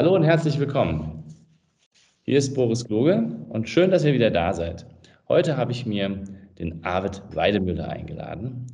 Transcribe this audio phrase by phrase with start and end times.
[0.00, 1.24] Hallo und herzlich willkommen.
[2.22, 4.86] Hier ist Boris Kloge und schön, dass ihr wieder da seid.
[5.28, 6.24] Heute habe ich mir
[6.58, 8.66] den Arvid Weidemüller eingeladen.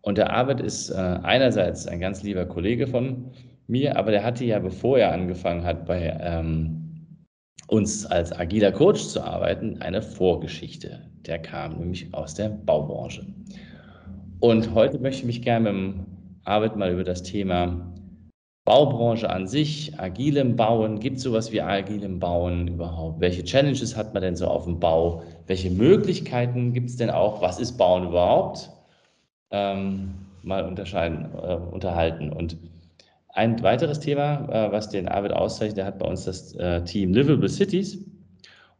[0.00, 3.30] Und der Arvid ist äh, einerseits ein ganz lieber Kollege von
[3.68, 7.28] mir, aber der hatte ja, bevor er angefangen hat, bei ähm,
[7.68, 11.08] uns als agiler Coach zu arbeiten, eine Vorgeschichte.
[11.26, 13.24] Der kam nämlich aus der Baubranche.
[14.40, 16.06] Und heute möchte ich mich gerne mit dem
[16.42, 17.91] Arvid mal über das Thema
[18.64, 23.20] Baubranche an sich, agilem Bauen, gibt es sowas wie agilem Bauen überhaupt?
[23.20, 25.24] Welche Challenges hat man denn so auf dem Bau?
[25.48, 27.42] Welche Möglichkeiten gibt es denn auch?
[27.42, 28.70] Was ist Bauen überhaupt?
[29.50, 30.14] Ähm,
[30.44, 32.32] mal unterscheiden, äh, unterhalten.
[32.32, 32.56] Und
[33.30, 37.12] ein weiteres Thema, äh, was den Arbeit auszeichnet, der hat bei uns das äh, Team
[37.14, 37.98] Livable Cities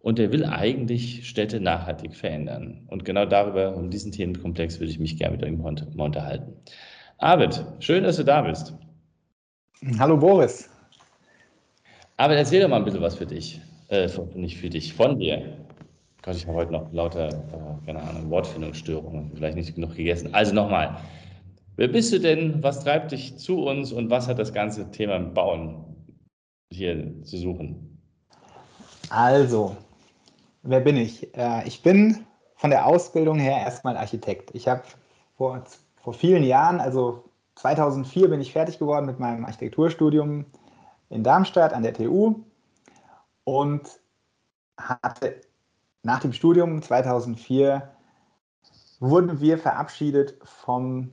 [0.00, 2.86] und der will eigentlich Städte nachhaltig verändern.
[2.88, 5.52] Und genau darüber, um diesen Themenkomplex, würde ich mich gerne mit euch
[5.96, 6.52] mal unterhalten.
[7.18, 8.74] Arvid, schön, dass du da bist.
[9.98, 10.70] Hallo Boris.
[12.16, 13.60] Aber erzähl doch mal ein bisschen was für dich.
[13.88, 15.56] Äh, nicht für dich, von dir.
[16.22, 20.32] Gott, ich habe heute noch lauter, äh, keine Ahnung, Wortfindungsstörungen, vielleicht nicht genug gegessen.
[20.32, 20.98] Also nochmal.
[21.74, 22.62] Wer bist du denn?
[22.62, 25.84] Was treibt dich zu uns und was hat das ganze Thema Bauen
[26.72, 27.98] hier zu suchen?
[29.10, 29.76] Also,
[30.62, 31.36] wer bin ich?
[31.36, 34.54] Äh, ich bin von der Ausbildung her erstmal Architekt.
[34.54, 34.84] Ich habe
[35.36, 35.64] vor,
[35.96, 37.24] vor vielen Jahren, also
[37.62, 40.46] 2004 bin ich fertig geworden mit meinem Architekturstudium
[41.10, 42.40] in Darmstadt an der TU
[43.44, 43.82] und
[44.76, 45.40] hatte
[46.02, 47.88] nach dem Studium 2004
[48.98, 51.12] wurden wir verabschiedet vom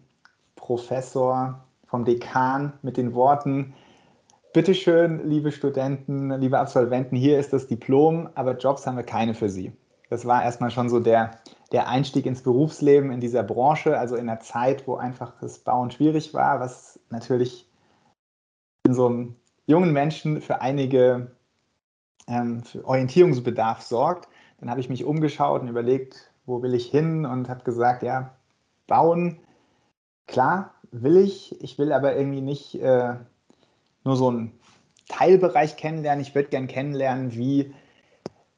[0.55, 3.75] Professor, vom Dekan mit den Worten,
[4.51, 9.49] bitteschön, liebe Studenten, liebe Absolventen, hier ist das Diplom, aber Jobs haben wir keine für
[9.49, 9.71] Sie.
[10.09, 11.29] Das war erstmal schon so der,
[11.71, 15.91] der Einstieg ins Berufsleben in dieser Branche, also in einer Zeit, wo einfach das Bauen
[15.91, 17.69] schwierig war, was natürlich
[18.85, 19.35] in so einem
[19.67, 21.31] jungen Menschen für einige
[22.27, 24.27] ähm, für Orientierungsbedarf sorgt.
[24.59, 28.35] Dann habe ich mich umgeschaut und überlegt, wo will ich hin und habe gesagt, ja,
[28.87, 29.37] bauen,
[30.27, 31.61] klar, will ich.
[31.61, 33.15] Ich will aber irgendwie nicht äh,
[34.03, 34.59] nur so einen
[35.07, 36.21] Teilbereich kennenlernen.
[36.21, 37.73] Ich würde gerne kennenlernen, wie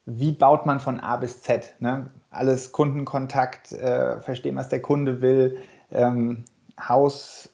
[0.05, 1.75] wie baut man von A bis Z?
[1.79, 2.09] Ne?
[2.31, 5.59] Alles Kundenkontakt, äh, verstehen, was der Kunde will,
[5.91, 6.45] ähm,
[6.79, 7.49] Haus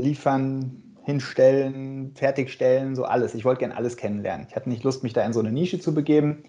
[0.00, 3.34] liefern, hinstellen, fertigstellen, so alles.
[3.34, 4.46] Ich wollte gerne alles kennenlernen.
[4.48, 6.44] Ich hatte nicht Lust, mich da in so eine Nische zu begeben.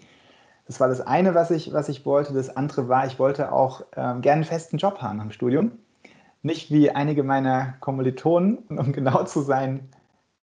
[0.66, 2.32] Das war das eine, was ich, was ich wollte.
[2.32, 5.72] Das andere war, ich wollte auch ähm, gerne einen festen Job haben am Studium.
[6.42, 9.90] Nicht wie einige meiner Kommilitonen, um genau zu sein,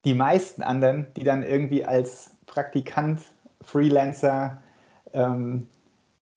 [0.04, 3.20] die meisten anderen, die dann irgendwie als Praktikant,
[3.62, 4.62] Freelancer,
[5.12, 5.66] ähm,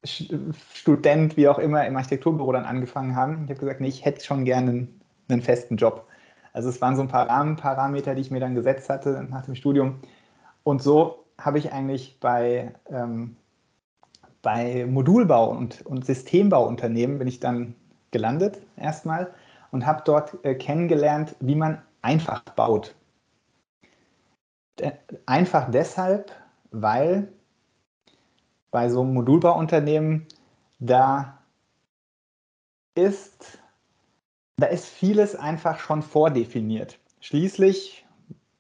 [0.06, 3.44] Student, wie auch immer, im Architekturbüro dann angefangen haben.
[3.46, 6.08] Ich habe gesagt, nee, ich hätte schon gerne einen, einen, festen Job.
[6.52, 9.56] Also es waren so ein paar Rahmenparameter, die ich mir dann gesetzt hatte nach dem
[9.56, 10.00] Studium.
[10.64, 13.38] Und so habe ich eigentlich bei, ähm,
[14.42, 17.76] bei Modulbau und, und Systembauunternehmen bin ich dann
[18.12, 19.34] gelandet erstmal
[19.72, 22.94] und habe dort äh, kennengelernt, wie man einfach baut.
[25.26, 26.32] Einfach deshalb,
[26.72, 27.30] weil
[28.74, 30.26] bei so einem Modulbauunternehmen
[30.80, 31.38] da
[32.96, 33.60] ist,
[34.58, 37.00] da ist vieles einfach schon vordefiniert.
[37.20, 38.06] Schließlich,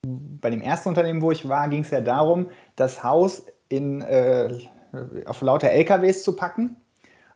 [0.03, 4.59] bei dem ersten Unternehmen, wo ich war, ging es ja darum, das Haus in, äh,
[5.25, 6.77] auf lauter LKWs zu packen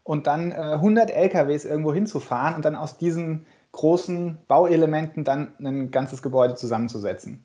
[0.04, 5.90] und dann äh, 100 LKWs irgendwo hinzufahren und dann aus diesen großen Bauelementen dann ein
[5.90, 7.44] ganzes Gebäude zusammenzusetzen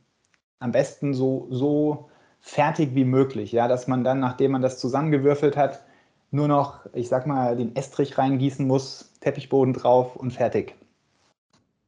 [0.63, 2.09] am besten so, so
[2.43, 5.85] fertig wie möglich, ja, dass man dann, nachdem man das zusammengewürfelt hat,
[6.33, 10.75] nur noch, ich sag mal, den Estrich reingießen muss, Teppichboden drauf und fertig.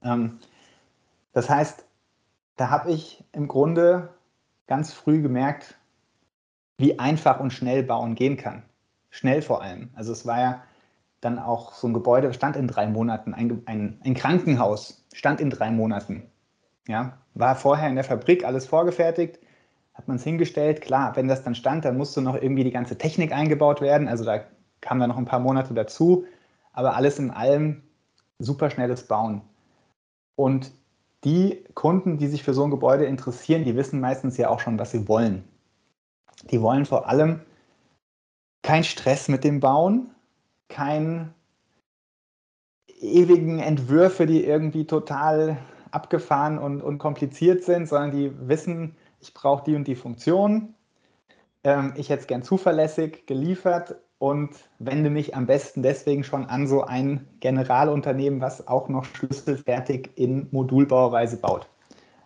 [0.02, 0.38] Ähm,
[1.32, 1.84] das heißt,
[2.56, 4.10] da habe ich im Grunde
[4.66, 5.76] ganz früh gemerkt,
[6.78, 8.62] wie einfach und schnell bauen gehen kann.
[9.10, 9.90] Schnell vor allem.
[9.94, 10.62] Also es war ja
[11.20, 15.50] dann auch so ein Gebäude, stand in drei Monaten, ein, ein, ein Krankenhaus stand in
[15.50, 16.30] drei Monaten.
[16.86, 19.38] Ja, war vorher in der Fabrik alles vorgefertigt,
[19.94, 20.80] hat man es hingestellt.
[20.80, 24.08] Klar, wenn das dann stand, dann musste noch irgendwie die ganze Technik eingebaut werden.
[24.08, 24.44] Also da
[24.80, 26.26] kamen dann noch ein paar Monate dazu.
[26.72, 27.82] Aber alles in allem
[28.38, 29.42] super schnelles Bauen.
[30.36, 30.72] Und
[31.22, 34.78] die Kunden, die sich für so ein Gebäude interessieren, die wissen meistens ja auch schon,
[34.78, 35.44] was sie wollen.
[36.50, 37.40] Die wollen vor allem
[38.62, 40.10] keinen Stress mit dem Bauen,
[40.68, 41.32] keinen
[43.00, 45.56] ewigen Entwürfe, die irgendwie total
[45.90, 50.74] abgefahren und, und kompliziert sind, sondern die wissen, ich brauche die und die Funktion.
[51.64, 56.66] Ähm, ich hätte es gern zuverlässig geliefert und wende mich am besten deswegen schon an
[56.66, 61.66] so ein Generalunternehmen, was auch noch schlüsselfertig in Modulbauweise baut.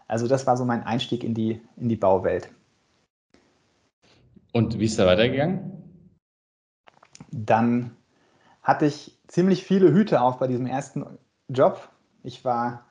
[0.09, 2.51] Also das war so mein Einstieg in die, in die Bauwelt.
[4.53, 5.73] Und wie ist da weitergegangen?
[7.31, 7.95] Dann
[8.63, 11.07] hatte ich ziemlich viele Hüte auf bei diesem ersten
[11.49, 11.89] Job.
[12.25, 12.87] Ich war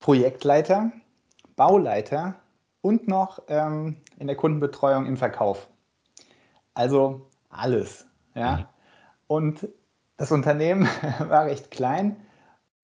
[0.00, 0.92] Projektleiter,
[1.56, 2.36] Bauleiter
[2.86, 5.68] und noch ähm, in der Kundenbetreuung im Verkauf.
[6.72, 8.06] Also alles.
[8.36, 8.56] Ja?
[8.56, 8.64] Mhm.
[9.26, 9.68] Und
[10.16, 10.88] das Unternehmen
[11.18, 12.14] war recht klein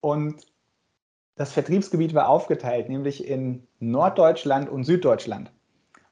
[0.01, 0.45] und
[1.35, 5.53] das Vertriebsgebiet war aufgeteilt, nämlich in Norddeutschland und Süddeutschland.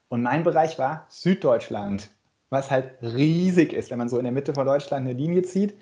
[0.08, 2.08] Und mein Bereich war Süddeutschland,
[2.48, 5.78] was halt riesig ist, wenn man so in der Mitte von Deutschland eine Linie zieht.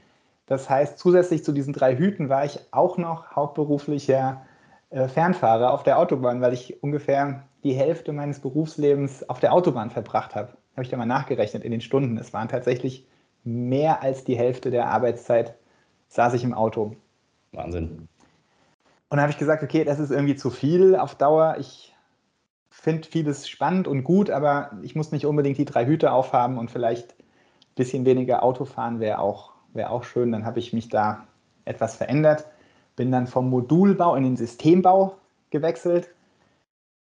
[0.47, 4.45] Das heißt, zusätzlich zu diesen drei Hüten war ich auch noch hauptberuflicher
[4.91, 9.91] äh, Fernfahrer auf der Autobahn, weil ich ungefähr die Hälfte meines Berufslebens auf der Autobahn
[9.91, 10.53] verbracht habe.
[10.73, 12.17] Habe ich da mal nachgerechnet in den Stunden.
[12.17, 13.07] Es waren tatsächlich
[13.45, 15.55] mehr als die Hälfte der Arbeitszeit
[16.09, 16.97] saß ich im Auto.
[17.53, 18.09] Wahnsinn.
[19.09, 21.57] Und da habe ich gesagt, okay, das ist irgendwie zu viel auf Dauer.
[21.59, 21.95] Ich
[22.71, 26.71] finde vieles spannend und gut, aber ich muss nicht unbedingt die drei Hüte aufhaben und
[26.71, 30.33] vielleicht ein bisschen weniger Auto fahren wäre auch, wär auch schön.
[30.33, 31.27] Dann habe ich mich da
[31.65, 32.47] etwas verändert
[33.01, 35.17] bin dann vom Modulbau in den Systembau
[35.49, 36.11] gewechselt.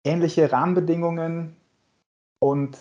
[0.05, 1.57] Ähnliche Rahmenbedingungen
[2.39, 2.79] und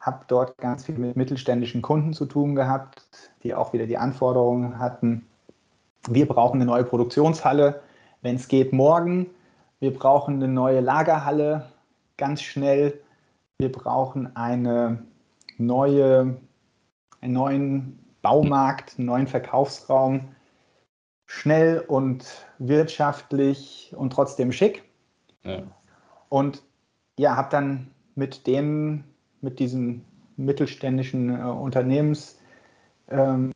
[0.00, 3.02] habe dort ganz viel mit mittelständischen Kunden zu tun gehabt,
[3.42, 5.26] die auch wieder die Anforderungen hatten.
[6.08, 7.82] Wir brauchen eine neue Produktionshalle,
[8.22, 9.26] wenn es geht, morgen.
[9.80, 11.68] Wir brauchen eine neue Lagerhalle
[12.16, 13.00] ganz schnell.
[13.58, 15.02] Wir brauchen eine
[15.56, 16.36] neue,
[17.20, 20.28] einen neuen Baumarkt, einen neuen Verkaufsraum
[21.26, 22.24] schnell und
[22.58, 24.84] wirtschaftlich und trotzdem schick.
[25.44, 25.62] Ja.
[26.28, 26.62] Und
[27.18, 29.04] ja, habe dann mit denen,
[29.40, 30.04] mit diesen
[30.36, 33.52] mittelständischen äh, Unternehmensinhabern,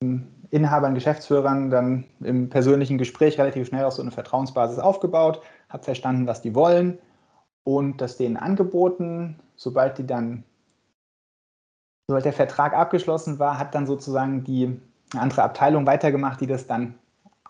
[0.52, 6.26] ähm, Geschäftsführern dann im persönlichen Gespräch relativ schnell auch so eine Vertrauensbasis aufgebaut, habe verstanden,
[6.26, 6.98] was die wollen
[7.64, 9.38] und das denen angeboten.
[9.56, 10.44] Sobald die dann,
[12.08, 14.80] sobald der Vertrag abgeschlossen war, hat dann sozusagen die
[15.16, 16.94] andere Abteilung weitergemacht, die das dann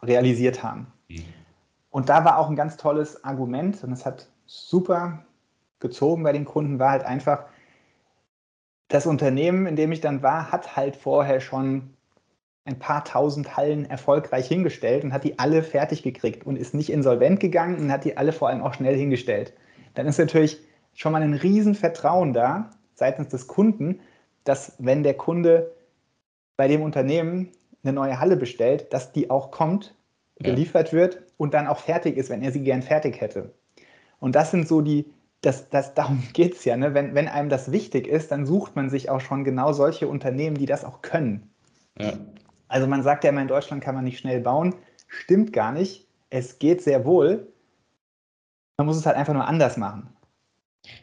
[0.02, 0.86] realisiert haben.
[1.08, 1.24] Mhm.
[1.90, 5.24] Und da war auch ein ganz tolles Argument und es hat super
[5.80, 7.44] gezogen bei den Kunden, war halt einfach,
[8.88, 11.94] das Unternehmen, in dem ich dann war, hat halt vorher schon
[12.64, 16.90] ein paar tausend Hallen erfolgreich hingestellt und hat die alle fertig gekriegt und ist nicht
[16.90, 19.52] insolvent gegangen und hat die alle vor allem auch schnell hingestellt.
[19.94, 20.60] Dann ist natürlich
[20.94, 24.00] schon mal ein Riesenvertrauen da seitens des Kunden,
[24.44, 25.72] dass wenn der Kunde
[26.56, 27.50] bei dem Unternehmen
[27.82, 29.94] eine neue Halle bestellt, dass die auch kommt,
[30.38, 30.98] geliefert ja.
[30.98, 33.52] wird und dann auch fertig ist, wenn er sie gern fertig hätte.
[34.22, 36.76] Und das sind so die, das, das, darum geht es ja.
[36.76, 36.94] Ne?
[36.94, 40.56] Wenn, wenn einem das wichtig ist, dann sucht man sich auch schon genau solche Unternehmen,
[40.56, 41.50] die das auch können.
[41.98, 42.12] Ja.
[42.68, 44.76] Also man sagt ja immer, in Deutschland kann man nicht schnell bauen.
[45.08, 46.06] Stimmt gar nicht.
[46.30, 47.52] Es geht sehr wohl.
[48.78, 50.08] Man muss es halt einfach nur anders machen.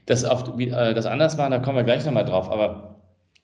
[0.05, 2.49] Das, auf, äh, das anders machen, da kommen wir gleich nochmal drauf.
[2.49, 2.95] Aber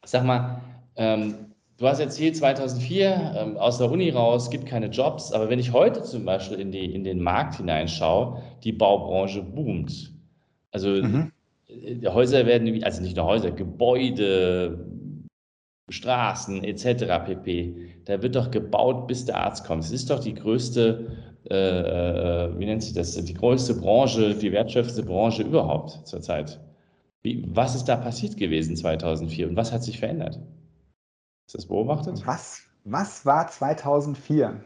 [0.05, 0.61] sag mal,
[0.95, 5.59] ähm, Du hast erzählt, 2004 ähm, aus der Uni raus, gibt keine Jobs, aber wenn
[5.59, 10.13] ich heute zum Beispiel in, die, in den Markt hineinschaue, die Baubranche boomt.
[10.71, 11.31] Also mhm.
[11.67, 14.85] Äh, Häuser werden, also nicht nur Häuser, Gebäude,
[15.89, 17.25] Straßen etc.
[17.25, 17.75] pp.
[18.05, 19.83] Da wird doch gebaut, bis der Arzt kommt.
[19.83, 21.11] Es ist doch die größte,
[21.49, 26.59] äh, äh, wie nennt sich das, die größte Branche, die wertschöpfendste Branche überhaupt zurzeit.
[27.21, 30.39] Wie, was ist da passiert gewesen 2004 und was hat sich verändert?
[31.47, 32.25] Ist das beobachtet?
[32.25, 34.63] Was, was war 2004?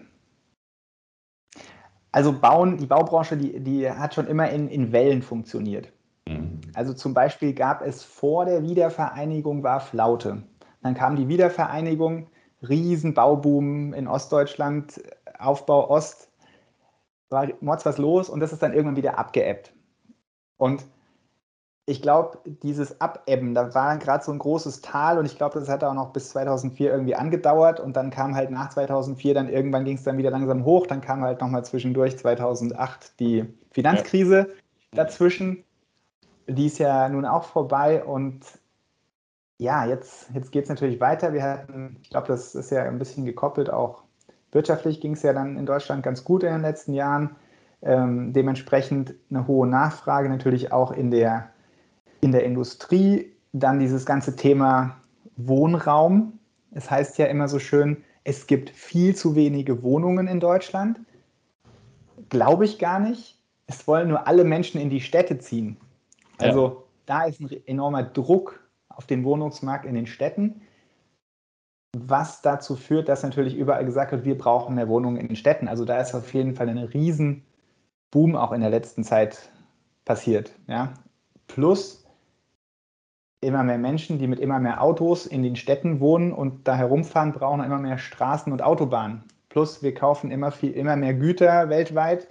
[2.11, 5.91] Also Bauen, die Baubranche, die, die hat schon immer in, in Wellen funktioniert.
[6.27, 6.61] Mhm.
[6.73, 10.43] Also zum Beispiel gab es vor der Wiedervereinigung war Flaute.
[10.81, 12.27] Dann kam die Wiedervereinigung,
[12.67, 15.01] Riesenbauboom in Ostdeutschland,
[15.37, 16.31] Aufbau Ost,
[17.29, 19.73] war mords was los und das ist dann irgendwann wieder abgeebbt.
[20.57, 20.83] Und
[21.89, 25.67] ich glaube, dieses Abebben, da war gerade so ein großes Tal und ich glaube, das
[25.67, 29.85] hat auch noch bis 2004 irgendwie angedauert und dann kam halt nach 2004, dann irgendwann
[29.85, 34.45] ging es dann wieder langsam hoch, dann kam halt nochmal zwischendurch 2008 die Finanzkrise ja.
[34.91, 35.63] dazwischen.
[36.47, 38.45] Die ist ja nun auch vorbei und
[39.57, 41.33] ja, jetzt, jetzt geht es natürlich weiter.
[41.33, 44.03] Wir hatten, ich glaube, das ist ja ein bisschen gekoppelt, auch
[44.51, 47.35] wirtschaftlich ging es ja dann in Deutschland ganz gut in den letzten Jahren.
[47.81, 51.49] Ähm, dementsprechend eine hohe Nachfrage natürlich auch in der,
[52.21, 53.33] in der Industrie.
[53.51, 54.97] Dann dieses ganze Thema
[55.37, 56.39] Wohnraum.
[56.71, 60.99] Es heißt ja immer so schön, es gibt viel zu wenige Wohnungen in Deutschland.
[62.29, 63.39] Glaube ich gar nicht.
[63.65, 65.77] Es wollen nur alle Menschen in die Städte ziehen.
[66.37, 66.75] Also ja.
[67.05, 70.61] da ist ein enormer Druck auf den Wohnungsmarkt in den Städten,
[71.97, 75.67] was dazu führt, dass natürlich überall gesagt wird, wir brauchen mehr Wohnungen in den Städten.
[75.67, 79.49] Also da ist auf jeden Fall ein Riesenboom auch in der letzten Zeit
[80.05, 80.51] passiert.
[80.67, 80.93] Ja?
[81.47, 82.05] Plus
[83.41, 87.33] immer mehr Menschen, die mit immer mehr Autos in den Städten wohnen und da herumfahren,
[87.33, 89.23] brauchen immer mehr Straßen und Autobahnen.
[89.49, 92.27] Plus wir kaufen immer, viel, immer mehr Güter weltweit,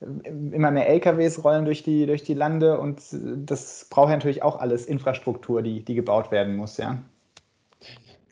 [0.00, 4.58] immer mehr LKWs rollen durch die, durch die Lande und das braucht ja natürlich auch
[4.58, 6.98] alles Infrastruktur, die, die gebaut werden muss, ja.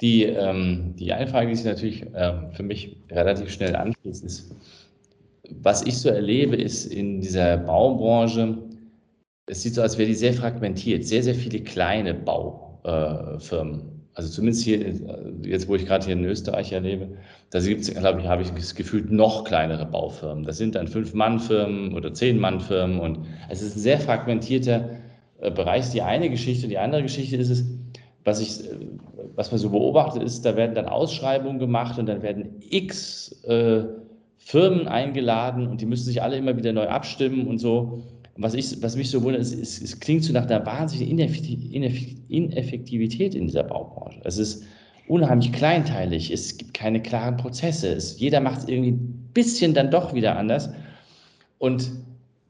[0.01, 4.55] Die, ähm, die eine Frage, die sich natürlich ähm, für mich relativ schnell anschließt, ist,
[5.63, 8.59] was ich so erlebe, ist in dieser Baubranche,
[9.47, 13.81] es sieht so aus, als wäre die sehr fragmentiert, sehr, sehr viele kleine Baufirmen.
[13.81, 14.95] Äh, also zumindest hier,
[15.43, 17.09] jetzt wo ich gerade hier in Österreich erlebe,
[17.51, 20.45] da gibt es, glaube ich, habe ich das gefühlt noch kleinere Baufirmen.
[20.45, 24.89] Das sind dann Fünf-Mann-Firmen oder Zehn-Mann-Firmen und es ist ein sehr fragmentierter
[25.41, 25.91] äh, Bereich.
[25.91, 27.67] Die eine Geschichte, die andere Geschichte ist es,
[28.25, 28.75] was ich, äh,
[29.35, 33.85] was man so beobachtet, ist, da werden dann Ausschreibungen gemacht und dann werden x äh,
[34.39, 38.03] Firmen eingeladen und die müssen sich alle immer wieder neu abstimmen und so
[38.39, 41.19] was, ich, was mich so wundert, ist, es, es klingt so nach einer wahnsinnigen
[42.29, 44.21] Ineffektivität in dieser Baubranche.
[44.25, 44.65] Es ist
[45.09, 49.91] unheimlich kleinteilig, es gibt keine klaren Prozesse, es, jeder macht es irgendwie ein bisschen dann
[49.91, 50.71] doch wieder anders.
[51.59, 51.91] Und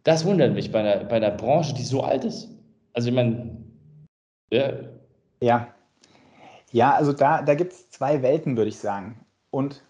[0.04, 2.48] das wundert mich bei einer, bei einer Branche, die so alt ist.
[2.92, 3.56] Also ich meine,
[4.50, 4.72] ja.
[5.40, 5.68] Ja,
[6.72, 9.24] ja also da, da gibt es zwei Welten, würde ich sagen.
[9.50, 9.82] Und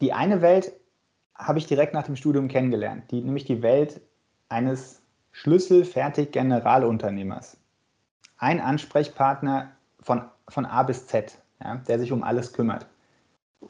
[0.00, 0.72] die eine Welt
[1.34, 4.00] habe ich direkt nach dem Studium kennengelernt, die, nämlich die Welt
[4.48, 4.99] eines
[5.32, 7.56] schlüsselfertig Generalunternehmers.
[8.38, 9.70] Ein Ansprechpartner
[10.00, 12.86] von, von A bis Z, ja, der sich um alles kümmert.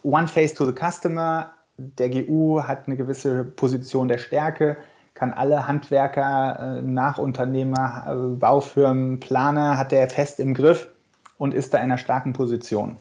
[0.03, 4.77] One face to the customer, der GU hat eine gewisse Position der Stärke,
[5.15, 10.89] kann alle Handwerker, äh, Nachunternehmer, äh, Baufirmen, Planer, hat er fest im Griff
[11.37, 12.97] und ist da in einer starken Position.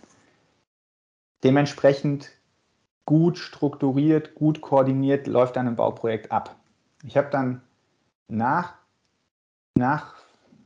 [1.44, 2.32] Dementsprechend
[3.06, 6.56] gut strukturiert, gut koordiniert läuft dann ein Bauprojekt ab.
[7.04, 7.62] Ich habe dann
[8.30, 8.76] nach,
[9.76, 10.16] nach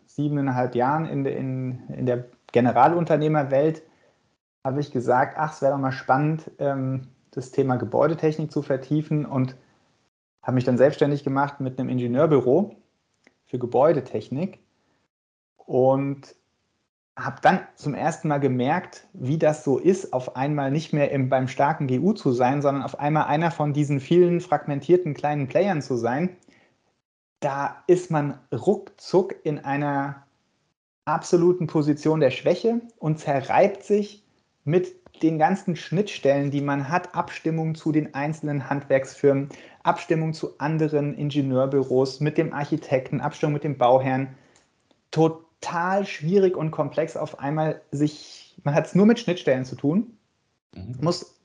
[0.05, 3.82] siebeneinhalb Jahren in, in, in der Generalunternehmerwelt
[4.63, 9.25] habe ich gesagt, ach, es wäre doch mal spannend, ähm, das Thema Gebäudetechnik zu vertiefen
[9.25, 9.55] und
[10.41, 12.75] habe mich dann selbstständig gemacht mit einem Ingenieurbüro
[13.46, 14.60] für Gebäudetechnik
[15.58, 16.36] und
[17.15, 21.29] habe dann zum ersten Mal gemerkt, wie das so ist, auf einmal nicht mehr im,
[21.29, 25.82] beim starken GU zu sein, sondern auf einmal einer von diesen vielen fragmentierten kleinen Playern
[25.82, 26.36] zu sein,
[27.43, 30.23] da ist man ruckzuck in einer
[31.05, 34.23] absoluten Position der Schwäche und zerreibt sich
[34.63, 39.50] mit den ganzen Schnittstellen, die man hat, Abstimmung zu den einzelnen Handwerksfirmen,
[39.83, 44.35] Abstimmung zu anderen Ingenieurbüros, mit dem Architekten, Abstimmung mit dem Bauherrn.
[45.12, 50.17] Total schwierig und komplex auf einmal sich, man hat es nur mit Schnittstellen zu tun,
[50.73, 50.97] mhm.
[51.01, 51.39] muss,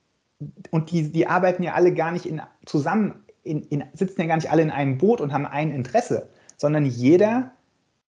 [0.70, 4.36] und die, die arbeiten ja alle gar nicht in, zusammen in, in, sitzen ja gar
[4.36, 7.52] nicht alle in einem Boot und haben ein Interesse, sondern jeder,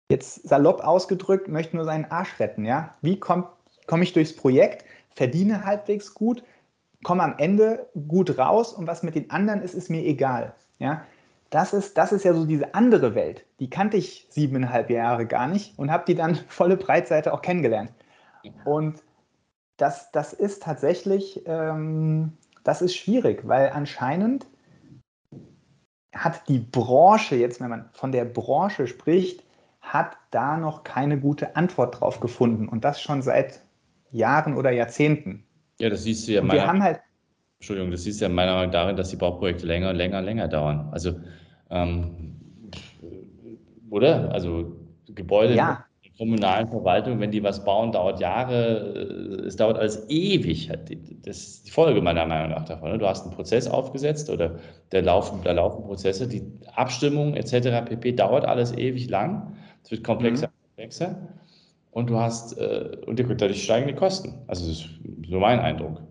[0.09, 2.65] jetzt salopp ausgedrückt, möchte nur seinen Arsch retten.
[2.65, 2.95] Ja?
[3.03, 3.49] Wie komme
[3.87, 4.85] komm ich durchs Projekt,
[5.17, 6.45] verdiene halbwegs gut,
[7.03, 10.55] komme am Ende gut raus und was mit den anderen ist, ist mir egal.
[10.79, 11.05] Ja?
[11.51, 13.45] Das, ist, das ist ja so diese andere Welt.
[13.59, 17.93] Die kannte ich siebeneinhalb Jahre gar nicht und habe die dann volle Breitseite auch kennengelernt.
[18.65, 19.03] Und
[19.77, 22.33] das, das ist tatsächlich, ähm,
[22.65, 24.47] das ist schwierig, weil anscheinend
[26.13, 29.45] hat die Branche, jetzt wenn man von der Branche spricht,
[29.81, 32.69] hat da noch keine gute Antwort drauf gefunden.
[32.69, 33.63] Und das schon seit
[34.11, 35.45] Jahren oder Jahrzehnten.
[35.81, 37.01] Ja, das siehst du ja meiner, wir haben halt,
[37.59, 40.49] Entschuldigung, das siehst du ja meiner Meinung nach darin, dass die Bauprojekte länger, länger, länger
[40.49, 40.89] dauern.
[40.93, 41.21] Also,
[41.71, 42.41] ähm,
[43.91, 44.31] oder?
[44.33, 45.88] Also Gebäude ja
[46.19, 50.71] kommunalen Verwaltung, wenn die was bauen, dauert Jahre, äh, es dauert alles ewig.
[51.25, 52.91] Das ist die Folge meiner Meinung nach davon.
[52.91, 52.99] Ne?
[52.99, 54.59] Du hast einen Prozess aufgesetzt oder
[54.91, 56.43] da laufen, da laufen Prozesse, die
[56.75, 57.85] Abstimmung etc.
[57.89, 58.13] pp.
[58.13, 59.55] dauert alles ewig lang.
[59.85, 60.53] Es wird komplexer mhm.
[60.53, 61.17] und komplexer.
[61.93, 64.35] Und du hast, äh, und dadurch steigen die Kosten.
[64.49, 64.89] Also das ist
[65.29, 66.03] so mein Eindruck.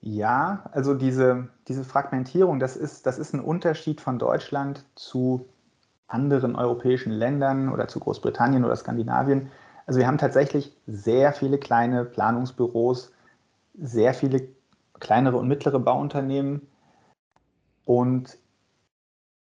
[0.00, 5.48] Ja, also diese, diese Fragmentierung, das ist, das ist ein Unterschied von Deutschland zu
[6.14, 9.50] anderen europäischen Ländern oder zu Großbritannien oder Skandinavien.
[9.84, 13.12] Also wir haben tatsächlich sehr viele kleine Planungsbüros,
[13.74, 14.48] sehr viele
[15.00, 16.62] kleinere und mittlere Bauunternehmen.
[17.84, 18.38] Und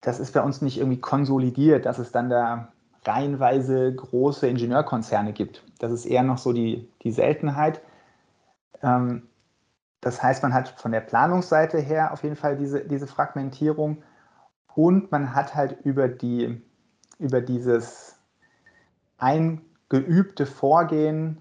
[0.00, 2.72] das ist bei uns nicht irgendwie konsolidiert, dass es dann da
[3.04, 5.62] reihenweise große Ingenieurkonzerne gibt.
[5.78, 7.80] Das ist eher noch so die, die Seltenheit.
[8.82, 9.28] Ähm,
[10.00, 14.02] das heißt, man hat von der Planungsseite her auf jeden Fall diese, diese Fragmentierung
[14.76, 16.62] und man hat halt über, die,
[17.18, 18.14] über dieses
[19.18, 21.40] eingeübte Vorgehen,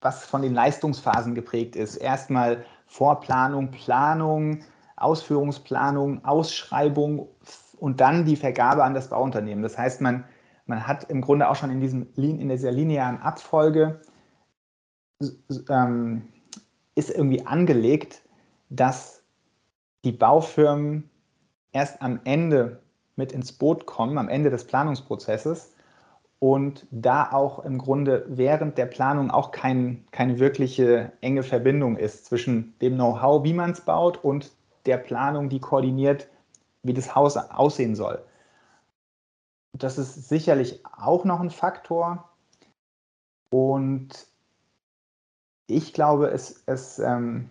[0.00, 1.96] was von den Leistungsphasen geprägt ist.
[1.96, 4.62] Erstmal Vorplanung, Planung,
[4.96, 7.28] Ausführungsplanung, Ausschreibung
[7.78, 9.62] und dann die Vergabe an das Bauunternehmen.
[9.62, 10.24] Das heißt, man,
[10.66, 14.00] man hat im Grunde auch schon in, diesem, in dieser linearen Abfolge
[15.68, 16.28] ähm,
[16.94, 18.22] ist irgendwie angelegt,
[18.70, 19.24] dass
[20.04, 21.10] die Baufirmen
[21.72, 22.80] erst am Ende
[23.16, 25.74] mit ins Boot kommen, am Ende des Planungsprozesses
[26.38, 32.26] und da auch im Grunde während der Planung auch kein, keine wirkliche enge Verbindung ist
[32.26, 34.52] zwischen dem Know-how, wie man es baut und
[34.86, 36.28] der Planung, die koordiniert,
[36.82, 38.22] wie das Haus aussehen soll.
[39.72, 42.28] Das ist sicherlich auch noch ein Faktor.
[43.50, 44.26] Und
[45.66, 47.50] ich glaube, es, es, ähm,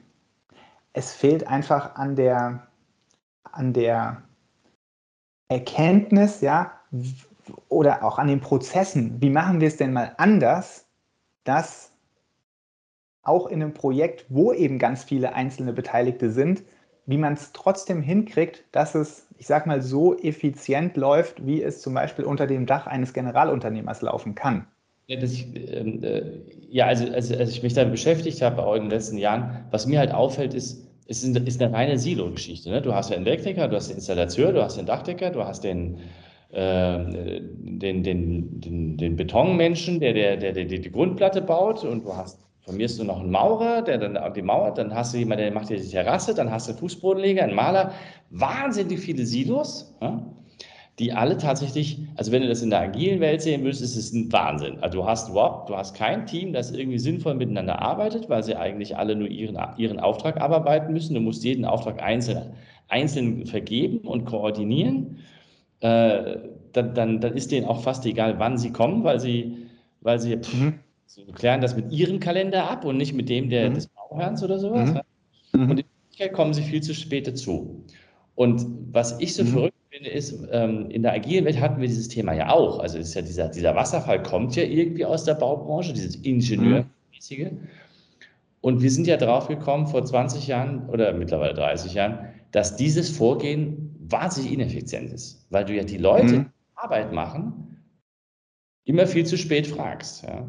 [0.93, 2.66] es fehlt einfach an der,
[3.51, 4.23] an der
[5.49, 6.73] Erkenntnis, ja,
[7.69, 9.21] oder auch an den Prozessen.
[9.21, 10.85] Wie machen wir es denn mal anders,
[11.43, 11.91] dass
[13.23, 16.63] auch in einem Projekt, wo eben ganz viele einzelne Beteiligte sind,
[17.05, 21.81] wie man es trotzdem hinkriegt, dass es, ich sag mal, so effizient läuft, wie es
[21.81, 24.67] zum Beispiel unter dem Dach eines Generalunternehmers laufen kann.
[25.07, 26.21] Ja, ich, ähm, äh,
[26.69, 29.87] ja also, also, als ich mich damit beschäftigt habe auch in den letzten Jahren, was
[29.87, 32.69] mir halt auffällt, ist, es ist, eine reine Silo-Geschichte.
[32.69, 32.81] Ne?
[32.81, 35.99] Du hast den Elektriker, du hast den Installateur, du hast den Dachdecker, du hast den,
[36.51, 42.15] äh, den, den, den, den Betonmenschen, der, der, der, der die Grundplatte baut und du
[42.15, 45.17] hast von mir ist nur noch ein Maurer, der dann die mauert, dann hast du
[45.17, 47.93] jemanden, der macht dir die Terrasse, dann hast du einen Fußbodenleger, einen Maler.
[48.29, 50.21] Wahnsinnig viele Silos, ja,
[50.99, 54.13] die alle tatsächlich, also wenn du das in der agilen Welt sehen würdest, ist es
[54.13, 54.79] ein Wahnsinn.
[54.81, 58.55] Also du hast überhaupt, du hast kein Team, das irgendwie sinnvoll miteinander arbeitet, weil sie
[58.55, 61.13] eigentlich alle nur ihren, ihren Auftrag abarbeiten müssen.
[61.13, 62.53] Du musst jeden Auftrag einzeln,
[62.87, 65.19] einzeln vergeben und koordinieren.
[65.81, 66.37] Äh,
[66.73, 69.67] dann, dann, dann ist denen auch fast egal, wann sie kommen, weil sie,
[70.01, 70.73] weil sie pff, mhm
[71.07, 73.75] Sie klären das mit ihrem Kalender ab und nicht mit dem der, mhm.
[73.75, 74.93] des Bauherrns oder sowas.
[75.53, 75.61] Mhm.
[75.61, 75.71] mhm.
[75.71, 77.83] Und in Wirklichkeit kommen sie viel zu spät dazu.
[78.35, 79.47] Und was ich so mhm.
[79.47, 82.79] verrückt finde, ist, ähm, in der agilen Welt hatten wir dieses Thema ja auch.
[82.79, 87.51] Also ist ja dieser, dieser Wasserfall kommt ja irgendwie aus der Baubranche, dieses Ingenieurmäßige.
[88.61, 93.09] Und wir sind ja drauf gekommen vor 20 Jahren oder mittlerweile 30 Jahren, dass dieses
[93.09, 97.81] Vorgehen wahnsinnig ineffizient ist, weil du ja die Leute, die Arbeit machen,
[98.85, 100.23] immer viel zu spät fragst.
[100.23, 100.47] Ja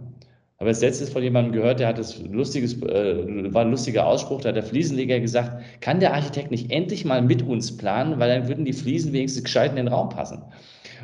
[0.58, 4.40] habe jetzt letztes von jemandem gehört, der hat das lustiges, äh, war ein lustiger Ausspruch,
[4.40, 8.28] da hat der Fliesenleger gesagt, kann der Architekt nicht endlich mal mit uns planen, weil
[8.28, 10.42] dann würden die Fliesen wenigstens gescheit in den Raum passen.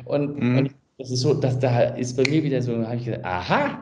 [0.03, 0.57] Und, mhm.
[0.57, 3.79] und das ist so, dass da ist bei mir wieder so, habe ich gesagt, aha,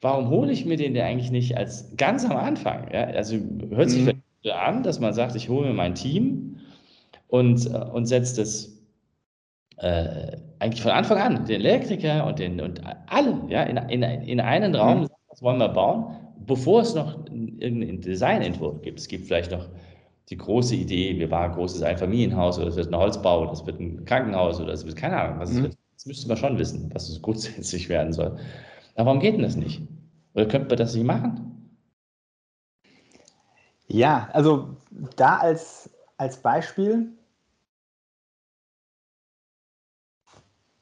[0.00, 2.88] warum hole ich mir den denn eigentlich nicht als ganz am Anfang?
[2.92, 3.36] Ja, also
[3.70, 4.20] hört sich mhm.
[4.52, 6.56] an, dass man sagt, ich hole mir mein Team
[7.28, 8.73] und, äh, und setze das
[9.78, 14.40] äh, eigentlich von Anfang an, den Elektriker und, den, und alle ja, in, in, in
[14.40, 15.08] einen Raum, mhm.
[15.28, 19.00] was wollen wir bauen, bevor es noch irgendeinen Designentwurf gibt.
[19.00, 19.68] Es gibt vielleicht noch
[20.30, 23.66] die große Idee, wir bauen ein großes Einfamilienhaus oder es wird ein Holzbau oder es
[23.66, 25.62] wird ein Krankenhaus oder es wird keine Ahnung, was es mhm.
[25.64, 25.78] wird.
[25.96, 28.36] Das müsste man schon wissen, was es grundsätzlich werden soll.
[28.96, 29.82] Aber warum geht denn das nicht?
[30.34, 31.50] Oder könnte man das nicht machen?
[33.86, 34.76] Ja, also
[35.16, 37.08] da als, als Beispiel,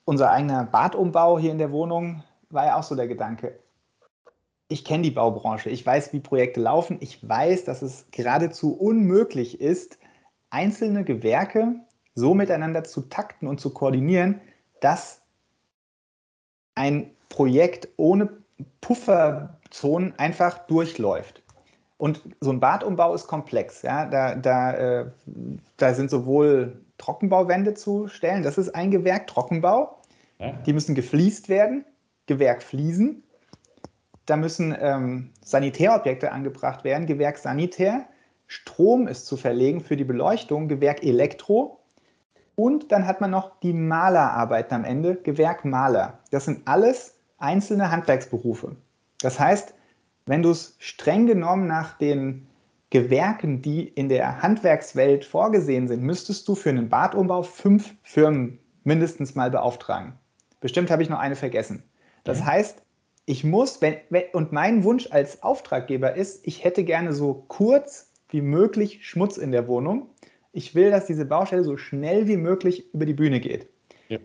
[0.04, 3.58] unser eigener Badumbau hier in der Wohnung war ja auch so der Gedanke.
[4.68, 9.60] Ich kenne die Baubranche, ich weiß, wie Projekte laufen, ich weiß, dass es geradezu unmöglich
[9.60, 9.98] ist,
[10.50, 11.74] einzelne Gewerke
[12.14, 14.40] so miteinander zu takten und zu koordinieren,
[14.80, 15.22] dass
[16.74, 18.30] ein Projekt ohne
[18.80, 21.41] Pufferzonen einfach durchläuft.
[21.96, 23.82] Und so ein Badumbau ist komplex.
[23.82, 24.06] Ja?
[24.06, 25.06] Da, da, äh,
[25.76, 28.42] da sind sowohl Trockenbauwände zu stellen.
[28.42, 29.98] Das ist ein Gewerk, Trockenbau.
[30.38, 30.52] Ja.
[30.66, 31.84] Die müssen gefliest werden,
[32.26, 33.22] Gewerk Fliesen.
[34.26, 38.06] Da müssen ähm, Sanitärobjekte angebracht werden, Gewerk Sanitär.
[38.46, 41.80] Strom ist zu verlegen für die Beleuchtung, Gewerk Elektro.
[42.54, 46.18] Und dann hat man noch die Malerarbeiten am Ende, Gewerk Maler.
[46.30, 48.76] Das sind alles einzelne Handwerksberufe.
[49.20, 49.74] Das heißt,
[50.26, 52.46] wenn du es streng genommen nach den
[52.90, 59.34] Gewerken, die in der Handwerkswelt vorgesehen sind, müsstest du für einen Badumbau fünf Firmen mindestens
[59.34, 60.12] mal beauftragen.
[60.60, 61.82] Bestimmt habe ich noch eine vergessen.
[62.24, 62.46] Das ja.
[62.46, 62.82] heißt,
[63.24, 68.10] ich muss, wenn, wenn, und mein Wunsch als Auftraggeber ist, ich hätte gerne so kurz
[68.28, 70.10] wie möglich Schmutz in der Wohnung.
[70.52, 73.68] ich will, dass diese Baustelle so schnell wie möglich über die Bühne geht.
[74.08, 74.18] Ja.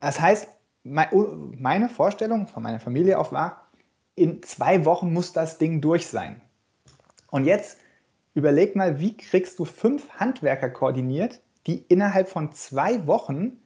[0.00, 0.48] Das heißt,
[0.84, 3.69] meine Vorstellung von meiner Familie auch war,
[4.20, 6.40] in zwei Wochen muss das Ding durch sein.
[7.30, 7.78] Und jetzt
[8.34, 13.58] überleg mal, wie kriegst du fünf Handwerker koordiniert, die innerhalb von zwei Wochen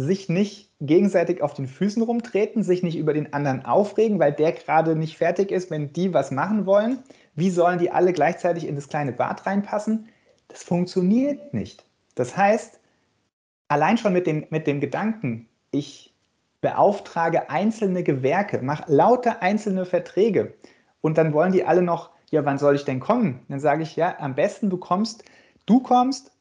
[0.00, 4.52] sich nicht gegenseitig auf den Füßen rumtreten, sich nicht über den anderen aufregen, weil der
[4.52, 7.02] gerade nicht fertig ist, wenn die was machen wollen.
[7.34, 10.08] Wie sollen die alle gleichzeitig in das kleine Bad reinpassen?
[10.46, 11.84] Das funktioniert nicht.
[12.14, 12.80] Das heißt,
[13.66, 16.07] allein schon mit dem, mit dem Gedanken, ich
[16.60, 20.54] beauftrage einzelne Gewerke, mache lauter einzelne Verträge
[21.00, 23.44] und dann wollen die alle noch, ja, wann soll ich denn kommen?
[23.48, 25.24] Dann sage ich, ja, am besten du kommst,
[25.66, 26.32] du kommst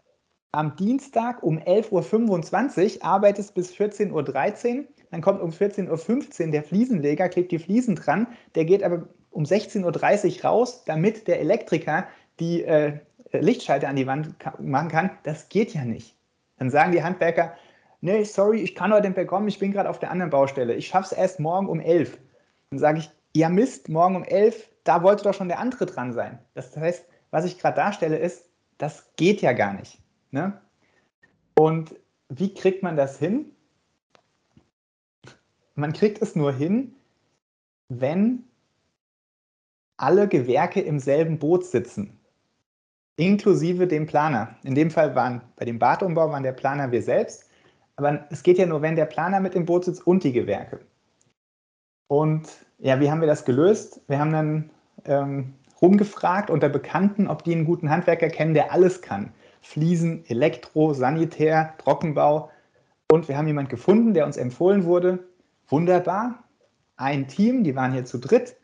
[0.51, 6.63] am Dienstag um 11.25 Uhr, arbeitest bis 14.13 Uhr, dann kommt um 14.15 Uhr der
[6.63, 12.07] Fliesenleger, klebt die Fliesen dran, der geht aber um 16.30 Uhr raus, damit der Elektriker
[12.39, 12.99] die äh,
[13.31, 15.11] Lichtschalter an die Wand machen kann.
[15.23, 16.15] Das geht ja nicht.
[16.57, 17.53] Dann sagen die Handwerker,
[18.01, 20.75] nee, sorry, ich kann heute nicht kommen, ich bin gerade auf der anderen Baustelle.
[20.75, 22.17] Ich schaffe es erst morgen um 11.
[22.69, 26.13] Dann sage ich, ja Mist, morgen um 11, da wollte doch schon der andere dran
[26.13, 26.39] sein.
[26.53, 30.01] Das heißt, was ich gerade darstelle, ist, das geht ja gar nicht.
[30.31, 30.59] Ne?
[31.57, 31.95] Und
[32.29, 33.51] wie kriegt man das hin?
[35.75, 36.95] Man kriegt es nur hin,
[37.89, 38.43] wenn
[39.97, 42.19] alle Gewerke im selben Boot sitzen,
[43.15, 44.55] inklusive dem Planer.
[44.63, 47.46] In dem Fall waren bei dem Badumbau waren der Planer wir selbst,
[47.97, 50.79] aber es geht ja nur, wenn der Planer mit im Boot sitzt und die Gewerke.
[52.07, 54.01] Und ja, wie haben wir das gelöst?
[54.07, 54.69] Wir haben dann
[55.05, 59.33] ähm, rumgefragt unter Bekannten, ob die einen guten Handwerker kennen, der alles kann.
[59.61, 62.51] Fliesen, Elektro, Sanitär, Trockenbau.
[63.11, 65.19] Und wir haben jemanden gefunden, der uns empfohlen wurde.
[65.67, 66.43] Wunderbar.
[66.97, 68.55] Ein Team, die waren hier zu dritt.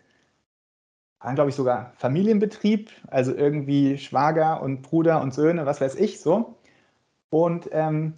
[1.20, 6.22] Waren, glaube ich, sogar Familienbetrieb, also irgendwie Schwager und Bruder und Söhne, was weiß ich
[6.22, 6.56] so.
[7.30, 8.18] Und ähm,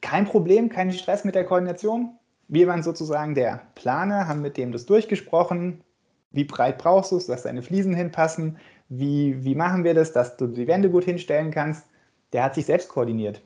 [0.00, 2.10] kein Problem, kein Stress mit der Koordination.
[2.48, 5.82] Wir waren sozusagen der Planer, haben mit dem das durchgesprochen.
[6.30, 8.58] Wie breit brauchst du es, dass deine Fliesen hinpassen?
[8.88, 11.84] Wie, wie machen wir das, dass du die Wände gut hinstellen kannst?
[12.32, 13.42] der hat sich selbst koordiniert,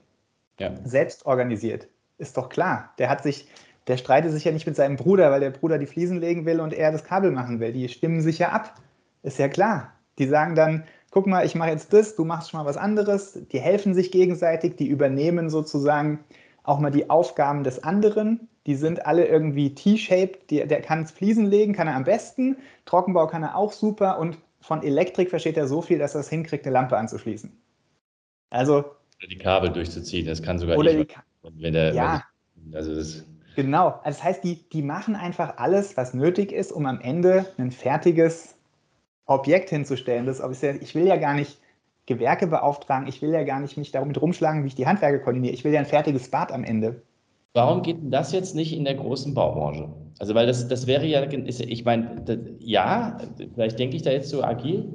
[0.59, 0.73] ja.
[0.85, 1.89] selbst organisiert.
[2.19, 2.93] Ist doch klar.
[2.99, 3.49] Der hat sich,
[3.87, 6.61] der streitet sich ja nicht mit seinem Bruder, weil der Bruder die Fliesen legen will
[6.61, 7.73] und er das Kabel machen will.
[7.73, 8.75] Die stimmen sich ja ab.
[9.23, 9.93] Ist ja klar.
[10.19, 13.39] Die sagen dann, guck mal, ich mache jetzt das, du machst schon mal was anderes.
[13.53, 16.25] Die helfen sich gegenseitig, die übernehmen sozusagen
[16.65, 18.49] auch mal die Aufgaben des anderen.
[18.67, 20.51] Die sind alle irgendwie T-shaped.
[20.51, 22.57] Der kann Fliesen legen, kann er am besten.
[22.87, 24.19] Trockenbau kann er auch super.
[24.19, 27.53] Und von Elektrik versteht er so viel, dass er es hinkriegt, eine Lampe anzuschließen.
[28.51, 28.79] Also.
[28.79, 32.95] Oder die Kabel durchzuziehen, das kann sogar oder ich, die wenn der, ja, wenn also
[32.95, 34.01] das genau.
[34.03, 37.71] Also das heißt, die, die machen einfach alles, was nötig ist, um am Ende ein
[37.71, 38.52] fertiges
[39.33, 40.27] Objekt hinzustellen.
[40.27, 41.59] Das, ich will ja gar nicht
[42.07, 45.55] Gewerke beauftragen, ich will ja gar nicht mich damit rumschlagen, wie ich die Handwerke koordiniere.
[45.55, 47.03] Ich will ja ein fertiges Bad am Ende.
[47.55, 49.89] Warum geht denn das jetzt nicht in der großen Baubranche?
[50.19, 52.25] Also, weil das, das wäre ja, ich meine,
[52.59, 53.19] ja,
[53.55, 54.89] vielleicht denke ich da jetzt so agil,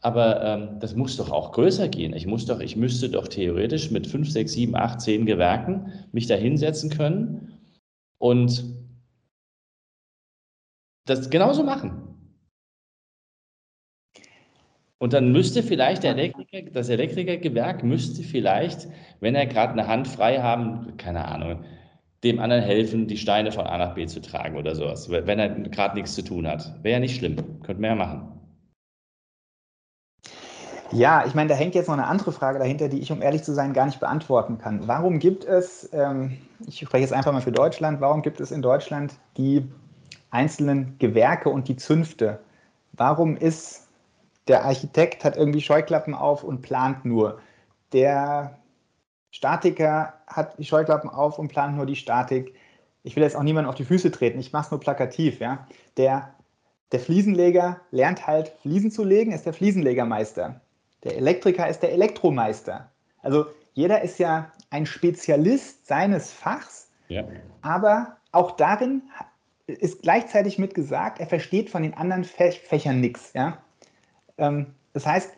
[0.00, 2.12] aber ähm, das muss doch auch größer gehen.
[2.12, 6.26] Ich muss doch, ich müsste doch theoretisch mit fünf, sechs, sieben, acht, zehn Gewerken mich
[6.26, 7.58] da hinsetzen können
[8.18, 8.64] und
[11.06, 12.03] das genauso machen.
[15.04, 18.88] Und dann müsste vielleicht der Elektriker, das Elektrikergewerk müsste vielleicht,
[19.20, 21.62] wenn er gerade eine Hand frei haben, keine Ahnung,
[22.22, 25.50] dem anderen helfen, die Steine von A nach B zu tragen oder sowas, wenn er
[25.50, 26.82] gerade nichts zu tun hat.
[26.82, 28.32] Wäre ja nicht schlimm, könnte man ja machen.
[30.90, 33.42] Ja, ich meine, da hängt jetzt noch eine andere Frage dahinter, die ich, um ehrlich
[33.42, 34.88] zu sein, gar nicht beantworten kann.
[34.88, 38.62] Warum gibt es, ähm, ich spreche jetzt einfach mal für Deutschland, warum gibt es in
[38.62, 39.66] Deutschland die
[40.30, 42.40] einzelnen Gewerke und die Zünfte?
[42.94, 43.83] Warum ist
[44.48, 47.40] der Architekt hat irgendwie Scheuklappen auf und plant nur?
[47.92, 48.58] Der
[49.30, 52.54] Statiker hat die Scheuklappen auf und plant nur die Statik.
[53.02, 55.40] Ich will jetzt auch niemanden auf die Füße treten, ich mache es nur plakativ.
[55.40, 55.66] Ja?
[55.96, 56.34] Der,
[56.92, 60.60] der Fliesenleger lernt halt Fliesen zu legen, ist der Fliesenlegermeister.
[61.02, 62.90] Der Elektriker ist der Elektromeister.
[63.22, 67.24] Also jeder ist ja ein Spezialist seines Fachs, ja.
[67.62, 69.02] aber auch darin
[69.66, 73.32] ist gleichzeitig mit gesagt, er versteht von den anderen Fächern nichts.
[73.32, 73.58] Ja?
[74.38, 75.32] Ähm, das heißt,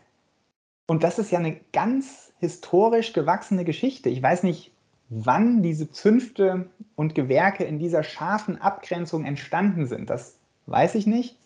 [0.86, 4.08] und das ist ja eine ganz historisch gewachsene Geschichte.
[4.08, 4.72] Ich weiß nicht,
[5.08, 10.10] wann diese Zünfte und Gewerke in dieser scharfen Abgrenzung entstanden sind.
[10.10, 11.38] Das weiß ich nicht.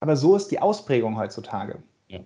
[0.00, 1.82] Aber so ist die Ausprägung heutzutage.
[2.08, 2.20] Ja.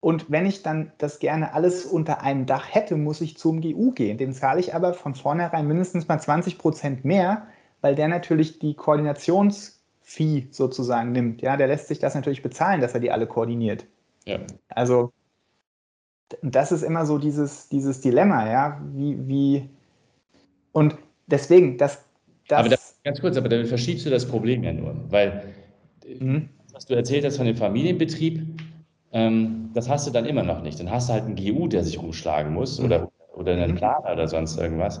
[0.00, 3.92] Und wenn ich dann das gerne alles unter einem Dach hätte, muss ich zum GU
[3.92, 4.18] gehen.
[4.18, 7.46] Dem zahle ich aber von vornherein mindestens mal 20 Prozent mehr,
[7.80, 8.74] weil der natürlich die
[10.08, 11.42] Koordinationsfee sozusagen nimmt.
[11.42, 13.86] Ja, der lässt sich das natürlich bezahlen, dass er die alle koordiniert.
[14.24, 14.38] Ja.
[14.68, 15.12] Also
[16.42, 19.68] das ist immer so dieses, dieses Dilemma, ja, wie, wie,
[20.72, 22.04] und deswegen, das,
[22.48, 25.54] das aber das, ganz kurz, aber damit verschiebst du das Problem ja nur, weil
[26.20, 26.50] mhm.
[26.72, 28.46] was du erzählt hast von dem Familienbetrieb,
[29.12, 30.78] ähm, das hast du dann immer noch nicht.
[30.78, 32.84] Dann hast du halt einen GU, der sich rumschlagen muss mhm.
[32.84, 33.76] oder, oder einen mhm.
[33.76, 35.00] Planer oder sonst irgendwas.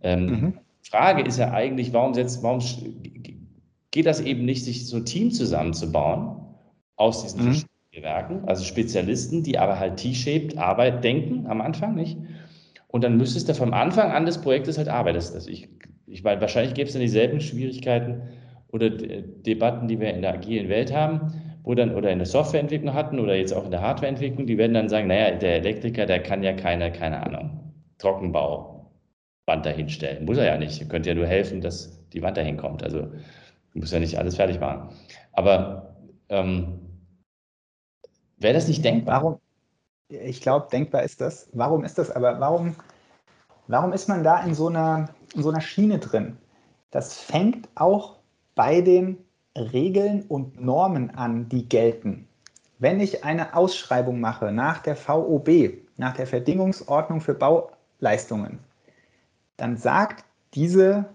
[0.00, 0.58] Ähm, mhm.
[0.82, 2.60] Frage ist ja eigentlich, warum, setzt, warum
[3.96, 6.36] geht das eben nicht, sich so ein Team zusammenzubauen
[6.96, 7.62] aus diesen mhm.
[7.90, 12.18] Gewerken, also Spezialisten, die aber halt T-shaped Arbeit denken am Anfang, nicht?
[12.88, 15.16] Und dann müsstest du vom Anfang an des Projektes halt arbeiten.
[15.16, 15.70] Das ich,
[16.06, 18.20] ich meine, wahrscheinlich gäbe es dann dieselben Schwierigkeiten
[18.68, 21.32] oder De Debatten, die wir in der agilen Welt haben,
[21.62, 24.74] wo dann oder in der Softwareentwicklung hatten oder jetzt auch in der Hardwareentwicklung, die werden
[24.74, 28.90] dann sagen, naja, der Elektriker, der kann ja keine, keine Ahnung, Trockenbau
[29.46, 30.26] Wand dahinstellen.
[30.26, 30.82] Muss er ja nicht.
[30.82, 32.82] Ihr könnt ja nur helfen, dass die Wand dahin kommt.
[32.82, 33.08] Also
[33.76, 34.88] muss ja nicht alles fertig machen.
[35.32, 35.96] Aber
[36.28, 36.86] ähm,
[38.38, 39.22] Wäre das nicht denkbar?
[39.22, 39.40] Warum?
[40.08, 41.48] Ich glaube, denkbar ist das.
[41.52, 42.38] Warum ist das aber?
[42.38, 42.76] Warum,
[43.66, 46.36] warum ist man da in so, einer, in so einer Schiene drin?
[46.90, 48.18] Das fängt auch
[48.54, 49.18] bei den
[49.56, 52.28] Regeln und Normen an, die gelten.
[52.78, 55.48] Wenn ich eine Ausschreibung mache nach der VOB,
[55.96, 58.58] nach der Verdingungsordnung für Bauleistungen,
[59.56, 61.06] dann sagt diese,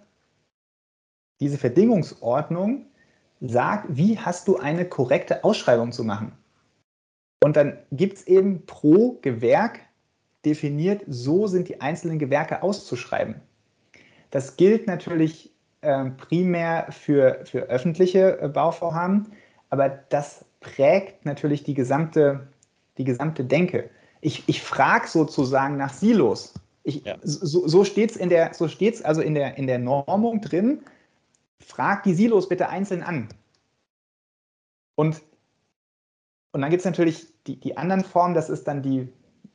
[1.42, 2.86] diese Verdingungsordnung,
[3.42, 6.32] sagt, wie hast du eine korrekte Ausschreibung zu machen.
[7.44, 9.80] Und dann gibt es eben pro Gewerk
[10.46, 13.36] definiert, so sind die einzelnen Gewerke auszuschreiben.
[14.30, 15.52] Das gilt natürlich
[15.82, 19.32] äh, primär für, für öffentliche äh, Bauvorhaben,
[19.70, 22.48] aber das prägt natürlich die gesamte,
[22.98, 23.90] die gesamte Denke.
[24.22, 26.54] Ich, ich frage sozusagen nach Silos.
[26.84, 27.18] Ich, ja.
[27.24, 30.82] So, so steht es so steht's also in der, in der Normung drin.
[31.62, 33.30] Frag die Silos bitte einzeln an.
[34.96, 35.22] Und
[36.52, 39.08] und dann gibt es natürlich die, die anderen Formen, das ist dann die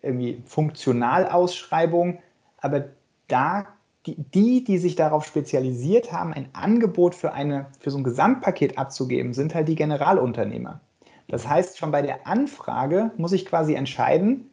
[0.02, 2.18] irgendwie Funktionalausschreibung,
[2.58, 2.86] aber
[3.28, 3.66] da
[4.06, 9.34] die, die, sich darauf spezialisiert haben, ein Angebot für, eine, für so ein Gesamtpaket abzugeben,
[9.34, 10.80] sind halt die Generalunternehmer.
[11.26, 14.48] Das heißt, schon bei der Anfrage muss ich quasi entscheiden,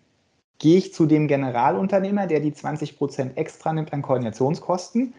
[0.58, 5.13] gehe ich zu dem Generalunternehmer, der die 20% extra nimmt an Koordinationskosten,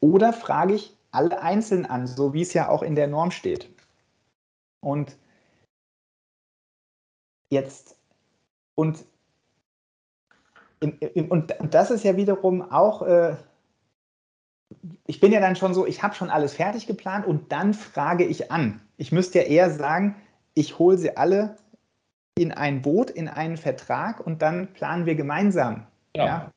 [0.00, 3.70] oder frage ich alle einzeln an, so wie es ja auch in der Norm steht.
[4.80, 5.16] Und
[7.50, 7.96] jetzt
[8.74, 9.04] und,
[10.80, 13.36] in, in, und das ist ja wiederum auch, äh,
[15.06, 18.24] ich bin ja dann schon so, ich habe schon alles fertig geplant und dann frage
[18.24, 18.80] ich an.
[18.96, 20.16] Ich müsste ja eher sagen,
[20.54, 21.56] ich hole sie alle
[22.36, 25.86] in ein Boot, in einen Vertrag und dann planen wir gemeinsam.
[26.16, 26.26] Ja.
[26.26, 26.50] ja.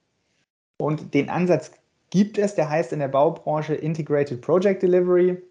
[0.79, 1.71] Und den Ansatz
[2.09, 5.41] gibt es, der heißt in der Baubranche Integrated Project Delivery,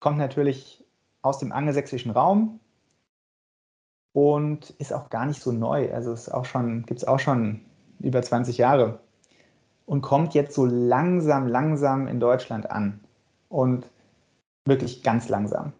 [0.00, 0.84] kommt natürlich
[1.22, 2.60] aus dem angelsächsischen Raum,
[4.14, 5.92] und ist auch gar nicht so neu.
[5.92, 7.60] Also es auch schon, gibt es auch schon
[8.00, 9.00] über 20 Jahre
[9.86, 13.00] und kommt jetzt so langsam, langsam in Deutschland an.
[13.48, 13.90] Und
[14.64, 15.72] wirklich ganz langsam.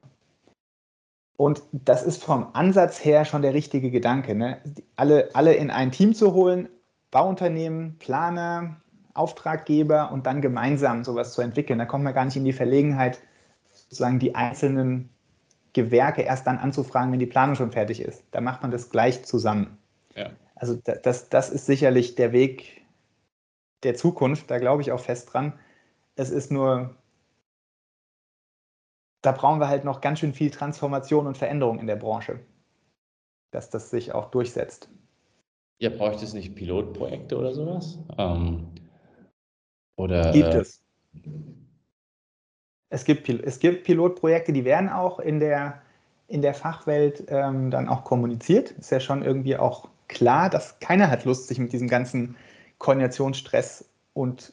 [1.37, 4.35] Und das ist vom Ansatz her schon der richtige Gedanke.
[4.35, 4.61] Ne?
[4.97, 6.69] Alle, alle in ein Team zu holen,
[7.11, 8.77] Bauunternehmen, Planer,
[9.15, 11.79] Auftraggeber und dann gemeinsam sowas zu entwickeln.
[11.79, 13.21] Da kommt man gar nicht in die Verlegenheit,
[13.71, 15.11] sozusagen die einzelnen
[15.73, 18.25] Gewerke erst dann anzufragen, wenn die Planung schon fertig ist.
[18.31, 19.79] Da macht man das gleich zusammen.
[20.15, 20.31] Ja.
[20.55, 22.85] Also das, das ist sicherlich der Weg
[23.83, 25.59] der Zukunft, da glaube ich auch fest dran.
[26.17, 26.97] Es ist nur,
[29.23, 32.41] da brauchen wir halt noch ganz schön viel Transformation und Veränderung in der Branche,
[33.51, 34.89] dass das sich auch durchsetzt.
[35.81, 37.99] Ja, bräuchte es nicht Pilotprojekte oder sowas?
[38.17, 38.69] Ähm,
[39.97, 40.81] oder, Gibt es.
[42.91, 45.83] Es gibt, es gibt Pilotprojekte, die werden auch in der,
[46.29, 48.71] in der Fachwelt ähm, dann auch kommuniziert.
[48.73, 52.37] Ist ja schon irgendwie auch klar, dass keiner hat Lust, sich mit diesem ganzen
[52.79, 54.53] Koordinationsstress und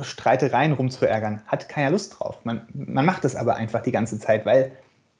[0.00, 1.42] Streitereien rumzuärgern.
[1.46, 2.44] Hat keiner Lust drauf.
[2.44, 4.72] Man, man macht es aber einfach die ganze Zeit, weil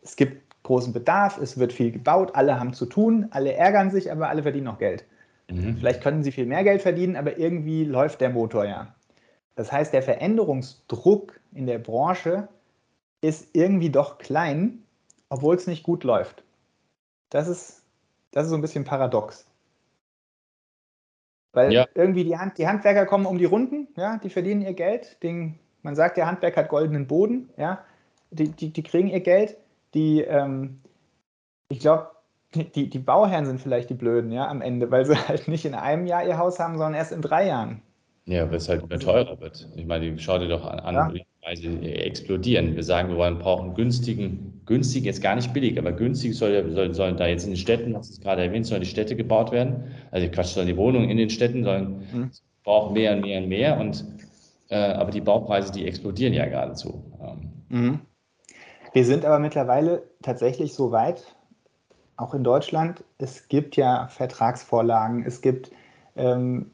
[0.02, 4.10] es gibt großen Bedarf, es wird viel gebaut, alle haben zu tun, alle ärgern sich,
[4.10, 5.04] aber alle verdienen noch Geld.
[5.50, 5.76] Mhm.
[5.78, 8.94] Vielleicht können sie viel mehr Geld verdienen, aber irgendwie läuft der Motor ja.
[9.56, 12.48] Das heißt, der Veränderungsdruck in der Branche
[13.20, 14.82] ist irgendwie doch klein,
[15.28, 16.44] obwohl es nicht gut läuft.
[17.30, 17.82] Das ist,
[18.32, 19.46] das ist so ein bisschen paradox.
[21.52, 21.86] Weil ja.
[21.94, 25.22] irgendwie die, Hand, die Handwerker kommen um die Runden, ja, die verdienen ihr Geld.
[25.22, 27.84] Den, man sagt, der Handwerk hat goldenen Boden, ja,
[28.30, 29.56] die, die, die kriegen ihr Geld.
[29.94, 30.80] Die, ähm,
[31.68, 32.10] ich glaube,
[32.54, 35.74] die, die Bauherren sind vielleicht die Blöden, ja, am Ende, weil sie halt nicht in
[35.74, 37.82] einem Jahr ihr Haus haben, sondern erst in drei Jahren.
[38.26, 39.68] Ja, weil es halt immer teurer wird.
[39.76, 41.10] Ich meine, schau dir doch an, ja.
[41.10, 42.74] die Preise explodieren.
[42.74, 46.94] Wir sagen, wir wollen, brauchen günstigen günstig, jetzt gar nicht billig, aber günstig soll, soll,
[46.94, 49.92] sollen da jetzt in den Städten, was du gerade erwähnt, sollen die Städte gebaut werden.
[50.10, 52.30] Also Quatsch, sollen die Wohnungen in den Städten sollen mhm.
[52.62, 53.78] brauchen mehr und mehr und mehr.
[53.78, 54.04] Und
[54.68, 57.04] äh, aber die Baupreise, die explodieren ja geradezu.
[57.20, 57.52] Ähm.
[57.68, 58.00] Mhm.
[58.92, 61.33] Wir sind aber mittlerweile tatsächlich so weit,
[62.16, 65.70] auch in Deutschland, es gibt ja Vertragsvorlagen, es gibt
[66.16, 66.70] ähm,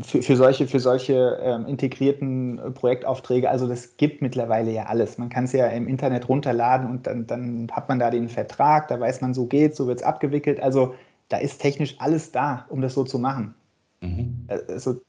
[0.00, 5.18] für, für solche, für solche ähm, integrierten Projektaufträge, also das gibt mittlerweile ja alles.
[5.18, 8.88] Man kann es ja im Internet runterladen und dann, dann hat man da den Vertrag,
[8.88, 10.60] da weiß man, so geht, so wird es abgewickelt.
[10.60, 10.94] Also
[11.28, 13.54] da ist technisch alles da, um das so zu machen.
[14.00, 14.46] Mhm.
[14.48, 15.00] Also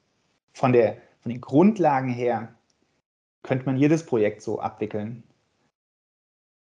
[0.53, 2.53] von, der, von den Grundlagen her
[3.41, 5.23] könnte man jedes Projekt so abwickeln.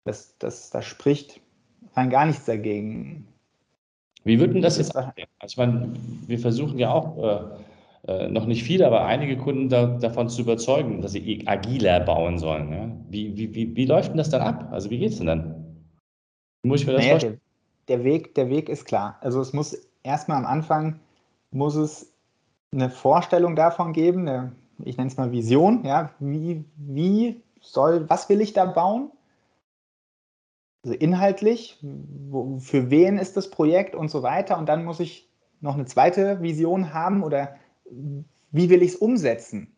[0.04, 1.41] Das, das, das spricht
[1.94, 3.26] rein gar nichts dagegen.
[4.24, 4.94] Wie wird denn das jetzt?
[4.94, 5.10] Also
[5.46, 5.92] ich meine,
[6.26, 10.42] wir versuchen ja auch äh, äh, noch nicht viele, aber einige Kunden da, davon zu
[10.42, 12.72] überzeugen, dass sie agiler bauen sollen.
[12.72, 12.90] Ja?
[13.10, 14.68] Wie, wie, wie, wie läuft denn das dann ab?
[14.72, 15.76] Also wie geht es denn dann?
[16.62, 17.40] Wie muss ich mir das naja, vorstellen?
[17.88, 19.18] Der, der, Weg, der Weg ist klar.
[19.20, 20.98] Also es muss erstmal am Anfang
[21.52, 22.12] muss es
[22.72, 24.52] eine Vorstellung davon geben, eine,
[24.84, 29.10] ich nenne es mal Vision, ja, wie, wie soll, was will ich da bauen?
[30.84, 34.58] Also inhaltlich, wo, für wen ist das Projekt und so weiter.
[34.58, 37.56] Und dann muss ich noch eine zweite Vision haben oder
[38.50, 39.76] wie will ich es umsetzen?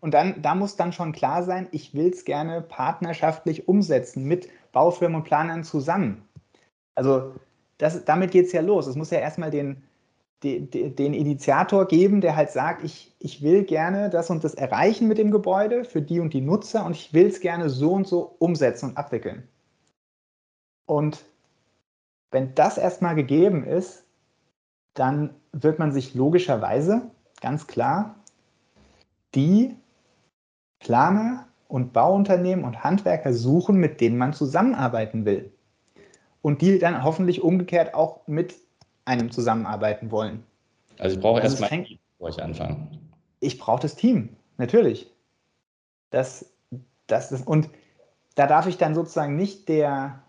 [0.00, 4.48] Und dann, da muss dann schon klar sein, ich will es gerne partnerschaftlich umsetzen mit
[4.72, 6.28] Baufirmen und Planern zusammen.
[6.94, 7.32] Also
[7.78, 8.86] das, damit geht es ja los.
[8.86, 9.82] Es muss ja erstmal den,
[10.42, 15.08] den, den Initiator geben, der halt sagt, ich, ich will gerne das und das erreichen
[15.08, 18.06] mit dem Gebäude für die und die Nutzer und ich will es gerne so und
[18.06, 19.48] so umsetzen und abwickeln.
[20.86, 21.24] Und
[22.30, 24.04] wenn das erstmal gegeben ist,
[24.94, 27.02] dann wird man sich logischerweise
[27.40, 28.16] ganz klar
[29.34, 29.76] die
[30.78, 35.52] Planer und Bauunternehmen und Handwerker suchen, mit denen man zusammenarbeiten will.
[36.42, 38.54] Und die dann hoffentlich umgekehrt auch mit
[39.04, 40.44] einem zusammenarbeiten wollen.
[40.98, 42.88] Also ich brauche also erstmal bevor ich anfange.
[43.40, 45.10] Ich brauche das Team, natürlich.
[46.10, 46.52] Das,
[47.06, 47.68] das ist, und
[48.34, 50.22] da darf ich dann sozusagen nicht der,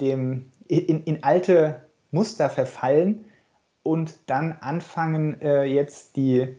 [0.00, 3.24] dem, in, in alte Muster verfallen,
[3.82, 6.56] und dann anfangen, äh, jetzt die,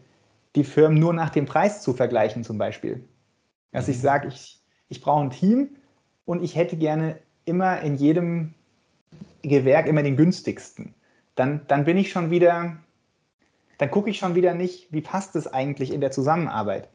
[0.56, 3.04] die Firmen nur nach dem Preis zu vergleichen, zum Beispiel.
[3.72, 4.02] Dass ich mhm.
[4.02, 5.70] sage, ich, ich brauche ein Team
[6.26, 8.54] und ich hätte gerne immer in jedem
[9.42, 10.94] Gewerk immer den günstigsten.
[11.34, 12.76] Dann, dann bin ich schon wieder,
[13.78, 16.88] dann gucke ich schon wieder nicht, wie passt es eigentlich in der Zusammenarbeit.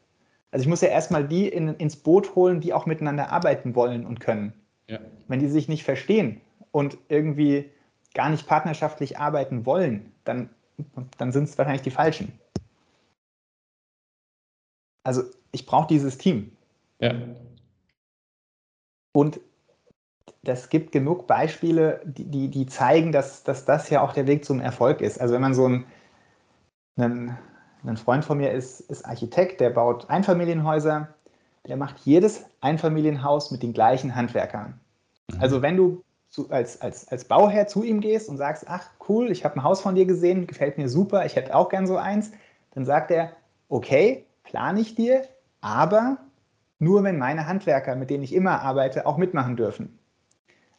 [0.50, 4.04] Also ich muss ja erstmal die in, ins Boot holen, die auch miteinander arbeiten wollen
[4.04, 4.52] und können.
[4.90, 4.98] Ja.
[5.28, 6.40] Wenn die sich nicht verstehen
[6.72, 7.70] und irgendwie
[8.12, 10.50] gar nicht partnerschaftlich arbeiten wollen, dann,
[11.16, 12.32] dann sind es wahrscheinlich die Falschen.
[15.04, 15.22] Also
[15.52, 16.56] ich brauche dieses Team.
[16.98, 17.14] Ja.
[19.12, 19.40] Und
[20.42, 24.44] das gibt genug Beispiele, die, die, die zeigen, dass, dass das ja auch der Weg
[24.44, 25.20] zum Erfolg ist.
[25.20, 25.86] Also wenn man so ein,
[26.96, 27.38] einen,
[27.84, 31.14] ein Freund von mir ist, ist Architekt, der baut Einfamilienhäuser,
[31.66, 34.80] der macht jedes Einfamilienhaus mit den gleichen Handwerkern.
[35.32, 35.40] Mhm.
[35.40, 39.30] Also wenn du zu, als, als, als Bauherr zu ihm gehst und sagst, ach cool,
[39.30, 41.96] ich habe ein Haus von dir gesehen, gefällt mir super, ich hätte auch gern so
[41.96, 42.30] eins,
[42.72, 43.32] dann sagt er,
[43.68, 45.24] okay, plane ich dir,
[45.60, 46.18] aber
[46.78, 49.98] nur wenn meine Handwerker, mit denen ich immer arbeite, auch mitmachen dürfen.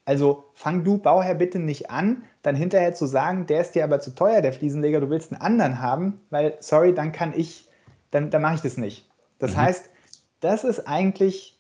[0.06, 4.00] Also fang du Bauherr bitte nicht an, dann hinterher zu sagen, der ist dir aber
[4.00, 7.70] zu teuer, der Fliesenleger, du willst einen anderen haben, weil, sorry, dann kann ich,
[8.10, 9.08] dann, dann mache ich das nicht.
[9.38, 9.58] Das mhm.
[9.58, 9.90] heißt,
[10.41, 11.58] das ist eigentlich,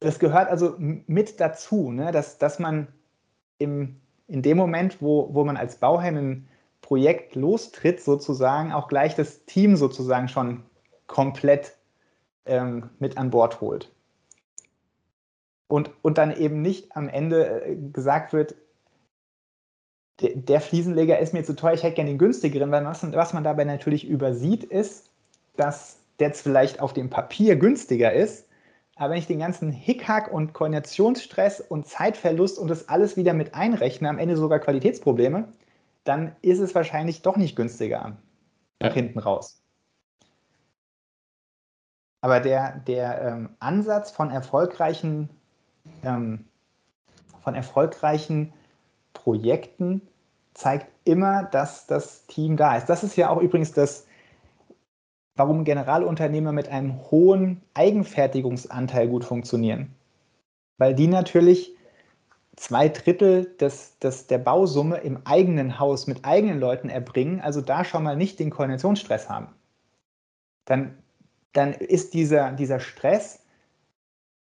[0.00, 2.10] das gehört also mit dazu, ne?
[2.10, 2.88] dass, dass man
[3.58, 6.48] im, in dem Moment, wo, wo man als Bauherr ein
[6.80, 10.64] Projekt lostritt, sozusagen auch gleich das Team sozusagen schon
[11.06, 11.76] komplett
[12.46, 13.92] ähm, mit an Bord holt.
[15.68, 18.54] Und, und dann eben nicht am Ende äh, gesagt wird,
[20.20, 23.64] der, Fliesenleger ist mir zu teuer, ich hätte gerne den günstigeren, weil was man dabei
[23.64, 25.10] natürlich übersieht, ist,
[25.56, 28.48] dass der jetzt vielleicht auf dem Papier günstiger ist,
[28.98, 33.54] aber wenn ich den ganzen Hickhack und Koordinationsstress und Zeitverlust und das alles wieder mit
[33.54, 35.52] einrechne, am Ende sogar Qualitätsprobleme,
[36.02, 38.16] dann ist es wahrscheinlich doch nicht günstiger
[38.80, 38.94] nach ja.
[38.94, 39.62] hinten raus.
[42.22, 45.30] Aber der, der ähm, Ansatz von erfolgreichen,
[46.02, 46.46] ähm,
[47.44, 48.52] von erfolgreichen
[49.12, 50.02] Projekten
[50.54, 52.86] zeigt immer, dass das Team da ist.
[52.86, 54.07] Das ist ja auch übrigens das,
[55.38, 59.94] warum Generalunternehmer mit einem hohen Eigenfertigungsanteil gut funktionieren.
[60.76, 61.74] Weil die natürlich
[62.56, 67.84] zwei Drittel des, des, der Bausumme im eigenen Haus mit eigenen Leuten erbringen, also da
[67.84, 69.48] schon mal nicht den Koordinationsstress haben.
[70.66, 70.98] Dann,
[71.52, 73.40] dann ist dieser, dieser Stress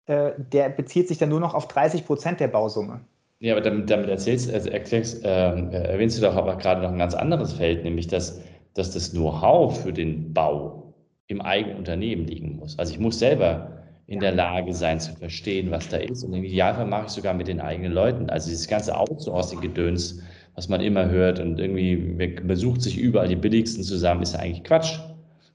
[0.07, 3.01] äh, der bezieht sich dann nur noch auf 30 Prozent der Bausumme.
[3.39, 6.97] Ja, aber damit, damit erzählst, also erklärst, äh, erwähnst du doch aber gerade noch ein
[6.97, 8.41] ganz anderes Feld, nämlich dass,
[8.73, 10.86] dass das Know-how für den Bau
[11.27, 12.77] im eigenen Unternehmen liegen muss.
[12.79, 16.23] Also ich muss selber in der Lage sein zu verstehen, was da ist.
[16.23, 18.29] Und im Idealfall mache ich sogar mit den eigenen Leuten.
[18.29, 20.21] Also dieses ganze Outsourcing-Gedöns,
[20.55, 21.97] was man immer hört und irgendwie
[22.43, 24.97] besucht sich überall die billigsten zusammen, ist ja eigentlich Quatsch.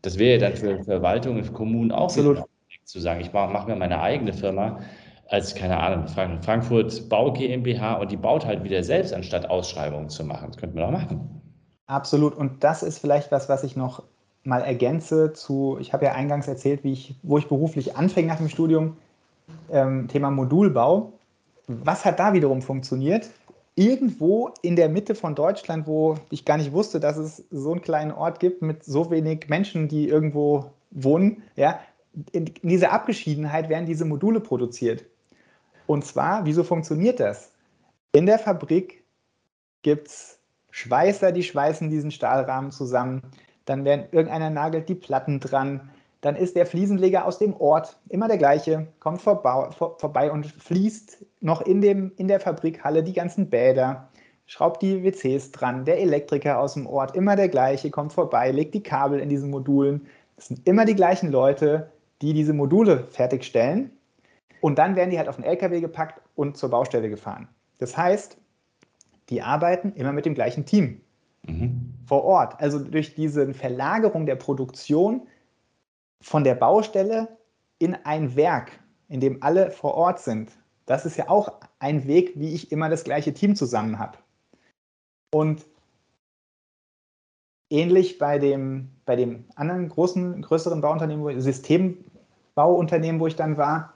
[0.02, 2.42] Das wäre ja dann für Verwaltungen, für Kommunen auch Absolut.
[2.84, 4.80] zu sagen, ich mache mach mir meine eigene Firma
[5.28, 10.24] als, keine Ahnung, Frankfurt Bau GmbH und die baut halt wieder selbst, anstatt Ausschreibungen zu
[10.24, 10.48] machen.
[10.48, 11.40] Das könnte man auch machen.
[11.86, 12.34] Absolut.
[12.34, 14.02] Und das ist vielleicht was, was ich noch
[14.44, 18.38] mal ergänze zu, ich habe ja eingangs erzählt, wie ich, wo ich beruflich anfing nach
[18.38, 18.96] dem Studium,
[19.70, 21.12] ähm, Thema Modulbau.
[21.66, 23.30] Was hat da wiederum funktioniert?
[23.74, 27.82] Irgendwo in der Mitte von Deutschland, wo ich gar nicht wusste, dass es so einen
[27.82, 31.80] kleinen Ort gibt mit so wenig Menschen, die irgendwo wohnen, ja,
[32.32, 35.04] in dieser Abgeschiedenheit werden diese Module produziert.
[35.86, 37.52] Und zwar, wieso funktioniert das?
[38.12, 39.02] In der Fabrik
[39.80, 40.38] gibt es
[40.70, 43.22] Schweißer, die schweißen diesen Stahlrahmen zusammen.
[43.72, 45.88] Dann werden irgendeiner nagelt die Platten dran.
[46.20, 50.46] Dann ist der Fliesenleger aus dem Ort immer der gleiche, kommt vorbei, vor, vorbei und
[50.46, 54.10] fließt noch in, dem, in der Fabrikhalle die ganzen Bäder,
[54.44, 55.86] schraubt die WCs dran.
[55.86, 59.48] Der Elektriker aus dem Ort, immer der gleiche, kommt vorbei, legt die Kabel in diesen
[59.50, 60.06] Modulen.
[60.36, 63.90] Das sind immer die gleichen Leute, die diese Module fertigstellen.
[64.60, 67.48] Und dann werden die halt auf den LKW gepackt und zur Baustelle gefahren.
[67.78, 68.36] Das heißt,
[69.30, 71.00] die arbeiten immer mit dem gleichen Team
[71.46, 71.91] mhm.
[72.12, 72.60] Vor Ort.
[72.60, 75.26] Also durch diese Verlagerung der Produktion
[76.20, 77.38] von der Baustelle
[77.78, 78.72] in ein Werk,
[79.08, 80.52] in dem alle vor Ort sind.
[80.84, 84.18] Das ist ja auch ein Weg, wie ich immer das gleiche Team zusammen habe.
[85.32, 85.64] Und
[87.70, 93.94] ähnlich bei dem, bei dem anderen großen, größeren Bauunternehmen, Systembauunternehmen, wo ich dann war,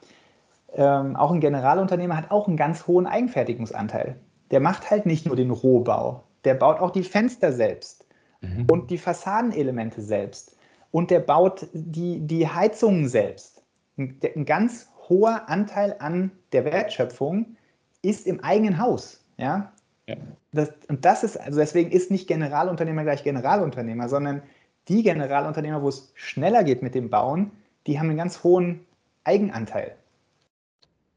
[0.73, 4.19] ähm, auch ein Generalunternehmer hat auch einen ganz hohen Eigenfertigungsanteil.
[4.51, 8.06] Der macht halt nicht nur den Rohbau, der baut auch die Fenster selbst
[8.41, 8.67] mhm.
[8.71, 10.57] und die Fassadenelemente selbst.
[10.91, 13.63] Und der baut die, die Heizungen selbst.
[13.99, 17.57] Ein, ein ganz hoher Anteil an der Wertschöpfung
[18.03, 19.25] ist im eigenen Haus.
[19.37, 19.73] Ja?
[20.07, 20.17] ja.
[20.53, 24.43] Das, und das ist, also deswegen ist nicht Generalunternehmer gleich Generalunternehmer, sondern
[24.89, 27.51] die Generalunternehmer, wo es schneller geht mit dem Bauen,
[27.87, 28.87] die haben einen ganz hohen
[29.25, 29.97] Eigenanteil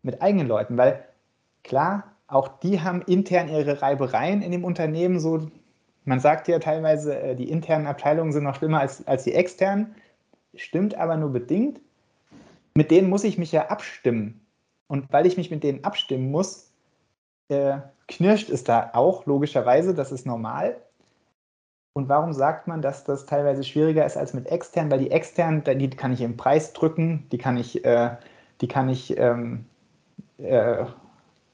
[0.01, 1.03] mit eigenen Leuten, weil
[1.63, 5.19] klar, auch die haben intern ihre Reibereien in dem Unternehmen.
[5.19, 5.49] So,
[6.09, 9.93] man sagt ja teilweise, äh, die internen Abteilungen sind noch schlimmer als, als die externen.
[10.55, 11.79] Stimmt aber nur bedingt.
[12.73, 14.43] Mit denen muss ich mich ja abstimmen.
[14.87, 16.71] Und weil ich mich mit denen abstimmen muss,
[17.49, 20.77] äh, knirscht es da auch, logischerweise, das ist normal.
[21.93, 24.89] Und warum sagt man, dass das teilweise schwieriger ist als mit externen?
[24.89, 28.17] Weil die externen, die kann ich im Preis drücken, die kann ich, äh,
[28.61, 29.65] die kann ich ähm,
[30.39, 30.85] äh,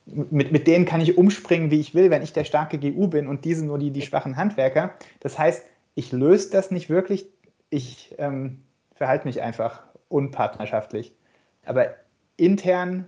[0.05, 3.27] mit, mit denen kann ich umspringen, wie ich will, wenn ich der starke GU bin
[3.27, 4.93] und diese nur die, die schwachen Handwerker.
[5.19, 7.25] Das heißt, ich löse das nicht wirklich,
[7.69, 8.61] ich ähm,
[8.93, 11.13] verhalte mich einfach unpartnerschaftlich.
[11.65, 11.87] Aber
[12.37, 13.07] intern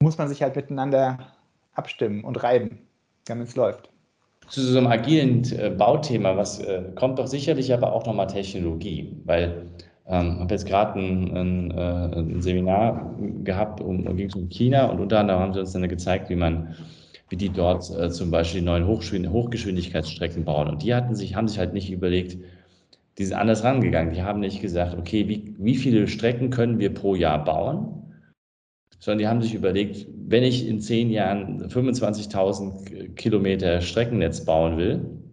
[0.00, 1.32] muss man sich halt miteinander
[1.72, 2.78] abstimmen und reiben,
[3.24, 3.90] damit es läuft.
[4.48, 9.16] Zu so einem agilen äh, Bauthema, was äh, kommt doch sicherlich aber auch nochmal Technologie,
[9.24, 9.66] weil
[10.06, 14.48] ähm, habe jetzt gerade ein, ein, äh, ein, Seminar gehabt, um, um ging es um
[14.48, 16.74] China und unter anderem haben sie uns dann gezeigt, wie man,
[17.30, 20.68] wie die dort äh, zum Beispiel die neuen Hochgeschwindigkeitsstrecken bauen.
[20.68, 22.36] Und die hatten sich, haben sich halt nicht überlegt,
[23.16, 24.12] die sind anders rangegangen.
[24.12, 28.02] Die haben nicht gesagt, okay, wie, wie viele Strecken können wir pro Jahr bauen?
[28.98, 35.23] Sondern die haben sich überlegt, wenn ich in zehn Jahren 25.000 Kilometer Streckennetz bauen will,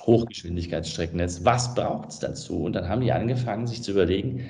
[0.00, 1.44] Hochgeschwindigkeitsstreckennetz.
[1.44, 2.64] Was braucht es dazu?
[2.64, 4.48] Und dann haben die angefangen, sich zu überlegen,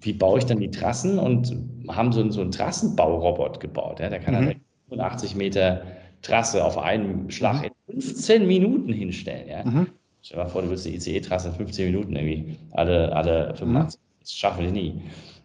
[0.00, 1.56] wie baue ich dann die Trassen und
[1.88, 4.00] haben so, so einen Trassenbaurobot gebaut.
[4.00, 4.46] Ja, der kann mhm.
[4.46, 5.82] dann 85 Meter
[6.22, 7.70] Trasse auf einen Schlag mhm.
[7.86, 9.48] in 15 Minuten hinstellen.
[9.48, 9.64] Ja.
[9.64, 9.88] Mhm.
[10.22, 14.00] Stell dir mal vor, du willst eine ICE-Trasse in 15 Minuten irgendwie, alle, alle 85.
[14.00, 14.04] Mhm.
[14.20, 15.02] Das schaffen wir nie.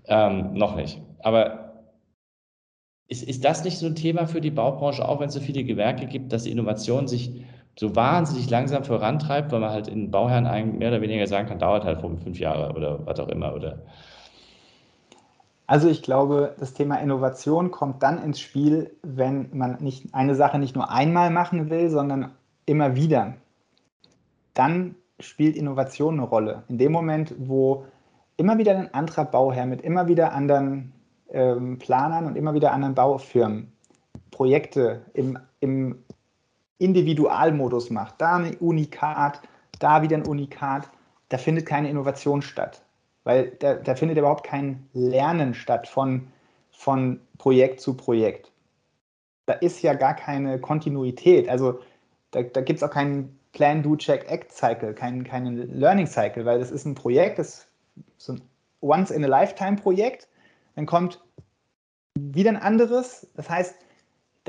[0.07, 1.01] Ähm, noch nicht.
[1.19, 1.69] Aber
[3.07, 5.63] ist, ist das nicht so ein Thema für die Baubranche, auch wenn es so viele
[5.63, 7.41] Gewerke gibt, dass die Innovation sich
[7.77, 11.59] so wahnsinnig langsam vorantreibt, weil man halt in Bauherren eigentlich mehr oder weniger sagen kann,
[11.59, 13.53] dauert halt fünf Jahre oder was auch immer.
[13.53, 13.79] Oder
[15.69, 20.57] also ich glaube, das Thema Innovation kommt dann ins Spiel, wenn man nicht eine Sache
[20.57, 22.31] nicht nur einmal machen will, sondern
[22.65, 23.35] immer wieder.
[24.55, 26.63] Dann spielt Innovation eine Rolle.
[26.69, 27.85] In dem Moment, wo
[28.35, 30.91] immer wieder ein anderer Bauherr mit immer wieder anderen
[31.29, 33.71] ähm, Planern und immer wieder anderen Baufirmen
[34.31, 36.03] Projekte im, im
[36.79, 39.41] Individualmodus macht, da ein Unikat,
[39.79, 40.89] da wieder ein Unikat,
[41.29, 42.81] da findet keine Innovation statt.
[43.23, 46.27] Weil da, da findet überhaupt kein Lernen statt von,
[46.71, 48.51] von Projekt zu Projekt.
[49.45, 51.49] Da ist ja gar keine Kontinuität.
[51.49, 51.79] Also
[52.31, 56.45] da, da gibt es auch keinen Plan, Do, Check, Act Cycle, keinen, keinen Learning Cycle,
[56.45, 57.67] weil das ist ein Projekt, das ist
[58.17, 58.41] so ein
[58.81, 60.27] Once-in-a-Lifetime-Projekt.
[60.75, 61.21] Dann kommt
[62.17, 63.27] wieder ein anderes.
[63.35, 63.75] Das heißt,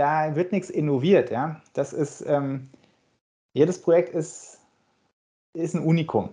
[0.01, 1.31] da wird nichts innoviert.
[1.31, 1.61] Ja?
[1.75, 2.71] Das ist, ähm,
[3.53, 4.59] jedes Projekt ist,
[5.53, 6.31] ist ein Unikum.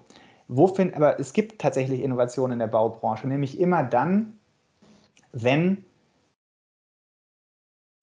[0.48, 4.40] Wo find, aber es gibt tatsächlich Innovationen in der Baubranche, nämlich immer dann,
[5.34, 5.84] wenn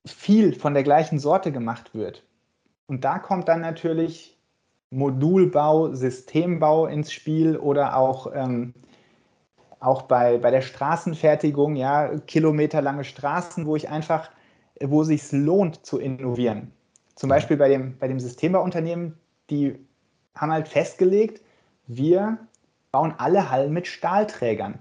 [0.07, 2.23] viel von der gleichen Sorte gemacht wird.
[2.87, 4.39] Und da kommt dann natürlich
[4.91, 8.75] Modulbau, Systembau ins Spiel oder auch, ähm,
[9.81, 14.31] auch bei, bei der Straßenfertigung, ja, kilometerlange Straßen, wo ich einfach,
[14.81, 16.73] wo es sich lohnt zu innovieren.
[17.15, 19.19] Zum Beispiel bei dem, bei dem Systembauunternehmen,
[19.51, 19.79] die
[20.35, 21.43] haben halt festgelegt,
[21.87, 22.39] wir
[22.91, 24.79] bauen alle Hallen mit Stahlträgern.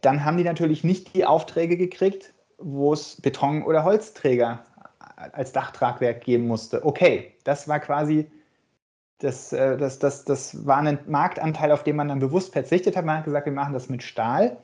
[0.00, 4.64] Dann haben die natürlich nicht die Aufträge gekriegt, wo es Beton- oder Holzträger
[5.32, 6.84] als Dachtragwerk geben musste.
[6.84, 8.30] Okay, das war quasi,
[9.18, 13.04] das, äh, das, das, das war ein Marktanteil, auf den man dann bewusst verzichtet hat.
[13.04, 14.56] Man hat gesagt, wir machen das mit Stahl.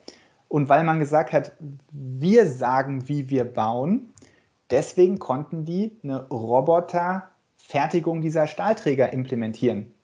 [0.50, 1.52] Und weil man gesagt hat,
[1.92, 4.12] wir sagen, wie wir bauen,
[4.68, 9.94] deswegen konnten die eine Roboterfertigung dieser Stahlträger implementieren.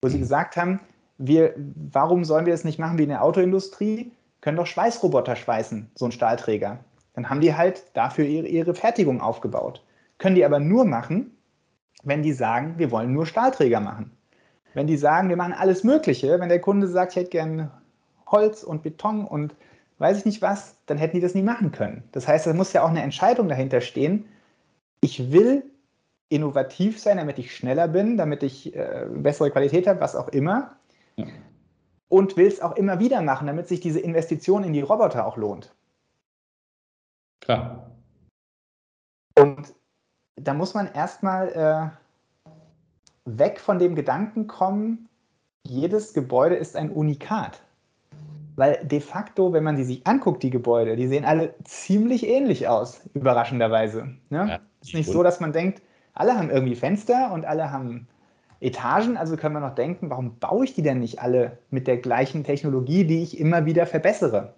[0.00, 0.78] Wo sie gesagt haben,
[1.18, 4.12] wir, warum sollen wir das nicht machen wie in der Autoindustrie?
[4.40, 6.78] Können doch Schweißroboter schweißen, so ein Stahlträger.
[7.14, 9.84] Dann haben die halt dafür ihre, ihre Fertigung aufgebaut.
[10.18, 11.36] Können die aber nur machen,
[12.04, 14.12] wenn die sagen, wir wollen nur Stahlträger machen.
[14.72, 17.72] Wenn die sagen, wir machen alles Mögliche, wenn der Kunde sagt, ich hätte gern
[18.28, 19.56] Holz und Beton und
[20.00, 22.02] weiß ich nicht was, dann hätten die das nie machen können.
[22.12, 24.26] Das heißt, da muss ja auch eine Entscheidung dahinter stehen.
[25.02, 25.62] Ich will
[26.30, 30.76] innovativ sein, damit ich schneller bin, damit ich äh, bessere Qualität habe, was auch immer.
[31.16, 31.26] Ja.
[32.08, 35.36] Und will es auch immer wieder machen, damit sich diese Investition in die Roboter auch
[35.36, 35.74] lohnt.
[37.40, 37.90] Klar.
[39.38, 39.74] Und
[40.36, 41.92] da muss man erstmal
[42.46, 42.50] äh,
[43.26, 45.08] weg von dem Gedanken kommen,
[45.66, 47.62] jedes Gebäude ist ein Unikat.
[48.60, 52.68] Weil de facto, wenn man die sich anguckt, die Gebäude, die sehen alle ziemlich ähnlich
[52.68, 54.08] aus, überraschenderweise.
[54.28, 54.48] Ne?
[54.50, 55.80] Ja, ist nicht so, dass man denkt,
[56.12, 58.06] alle haben irgendwie Fenster und alle haben
[58.60, 61.96] Etagen, also können wir noch denken, warum baue ich die denn nicht alle mit der
[61.96, 64.52] gleichen Technologie, die ich immer wieder verbessere?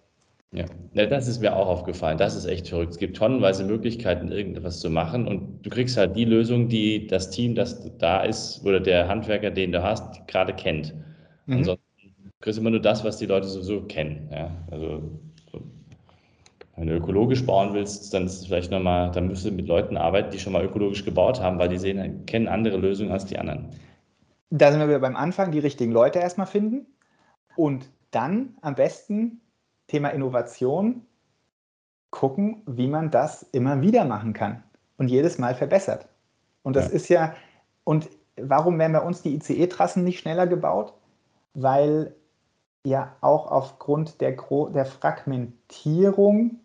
[0.51, 0.65] Ja.
[0.95, 2.19] ja, das ist mir auch aufgefallen.
[2.19, 2.91] Das ist echt verrückt.
[2.91, 7.31] Es gibt tonnenweise Möglichkeiten, irgendetwas zu machen und du kriegst halt die Lösung, die das
[7.31, 10.93] Team, das da ist oder der Handwerker, den du hast, gerade kennt.
[11.47, 11.79] Mhm.
[12.43, 14.29] Kriegst immer nur das, was die Leute sowieso kennen.
[14.31, 15.03] Ja, also
[16.77, 19.97] wenn du ökologisch bauen willst, dann ist es vielleicht nochmal, dann müsst du mit Leuten
[19.97, 23.39] arbeiten, die schon mal ökologisch gebaut haben, weil die sehen, kennen andere Lösungen als die
[23.39, 23.69] anderen.
[24.51, 26.87] Da sind wir wieder beim Anfang, die richtigen Leute erstmal finden
[27.57, 29.41] und dann am besten
[29.87, 31.03] Thema Innovation
[32.11, 34.63] gucken, wie man das immer wieder machen kann
[34.97, 36.09] und jedes Mal verbessert.
[36.63, 36.95] Und das ja.
[36.95, 37.35] ist ja,
[37.85, 40.95] und warum werden bei uns die ICE-Trassen nicht schneller gebaut?
[41.55, 42.15] Weil
[42.87, 44.37] ja auch aufgrund der,
[44.75, 46.61] der Fragmentierung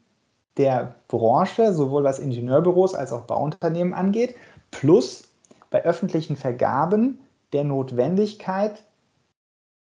[0.57, 4.35] der Branche, sowohl was Ingenieurbüros als auch Bauunternehmen angeht,
[4.71, 5.29] plus
[5.69, 7.19] bei öffentlichen Vergaben
[7.53, 8.83] der Notwendigkeit,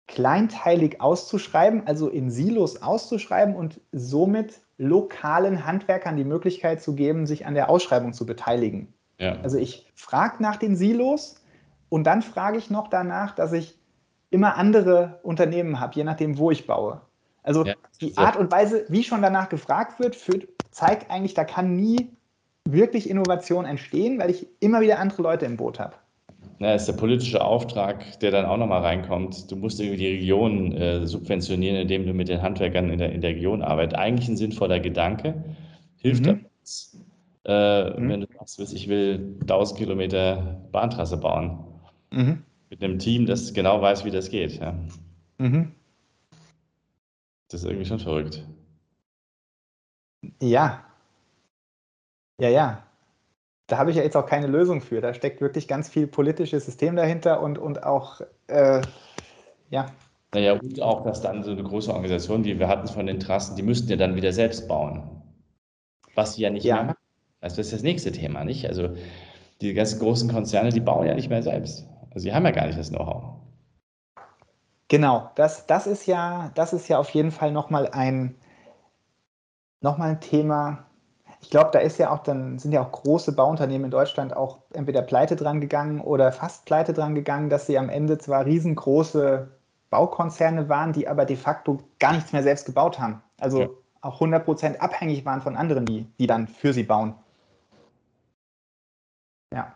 [0.07, 7.45] kleinteilig auszuschreiben, also in Silos auszuschreiben und somit lokalen Handwerkern die Möglichkeit zu geben, sich
[7.45, 8.93] an der Ausschreibung zu beteiligen.
[9.19, 9.37] Ja.
[9.43, 11.35] Also ich frage nach den Silos
[11.89, 13.77] und dann frage ich noch danach, dass ich
[14.31, 17.01] immer andere Unternehmen habe, je nachdem, wo ich baue.
[17.43, 21.43] Also ja, die Art und Weise, wie schon danach gefragt wird, führt, zeigt eigentlich, da
[21.43, 22.09] kann nie
[22.65, 25.93] wirklich Innovation entstehen, weil ich immer wieder andere Leute im Boot habe.
[26.59, 29.51] Ja, ist der politische Auftrag, der dann auch nochmal reinkommt.
[29.51, 33.21] Du musst irgendwie die Region äh, subventionieren, indem du mit den Handwerkern in der, in
[33.21, 33.97] der Region arbeitest.
[33.97, 35.43] Eigentlich ein sinnvoller Gedanke.
[35.97, 36.45] Hilft mhm.
[36.61, 36.97] das,
[37.45, 38.09] äh, mhm.
[38.09, 41.59] wenn du sagst, ich will 1000 Kilometer Bahntrasse bauen.
[42.11, 42.43] Mhm.
[42.71, 44.53] Mit einem Team, das genau weiß, wie das geht.
[44.53, 44.73] Ja.
[45.37, 45.71] Mhm.
[47.49, 48.43] Das ist irgendwie schon verrückt.
[50.41, 50.83] Ja.
[52.39, 52.83] Ja, ja
[53.71, 54.99] da habe ich ja jetzt auch keine Lösung für.
[54.99, 58.81] Da steckt wirklich ganz viel politisches System dahinter und, und auch, äh,
[59.69, 59.85] ja.
[60.33, 63.55] Naja, und auch, dass dann so eine große Organisation, wie wir hatten von den Trassen,
[63.55, 65.03] die müssten ja dann wieder selbst bauen.
[66.15, 66.75] Was sie ja nicht ja.
[66.75, 66.97] mehr machen.
[67.39, 68.67] Also das ist das nächste Thema, nicht?
[68.67, 68.89] Also
[69.61, 71.87] die ganzen großen Konzerne, die bauen ja nicht mehr selbst.
[72.11, 73.23] Also sie haben ja gar nicht das Know-how.
[74.89, 78.35] Genau, das, das, ist ja, das ist ja auf jeden Fall nochmal ein,
[79.79, 80.85] noch ein Thema,
[81.41, 84.59] ich glaube, da ist ja auch dann, sind ja auch große Bauunternehmen in Deutschland auch
[84.73, 89.49] entweder pleite dran gegangen oder fast pleite dran gegangen, dass sie am Ende zwar riesengroße
[89.89, 93.21] Baukonzerne waren, die aber de facto gar nichts mehr selbst gebaut haben.
[93.39, 93.69] Also ja.
[94.01, 97.15] auch 100% abhängig waren von anderen, die, die dann für sie bauen.
[99.53, 99.73] Ja.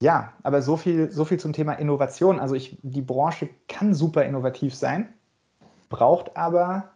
[0.00, 2.38] Ja, aber so viel, so viel zum Thema Innovation.
[2.38, 5.12] Also ich, die Branche kann super innovativ sein,
[5.88, 6.92] braucht aber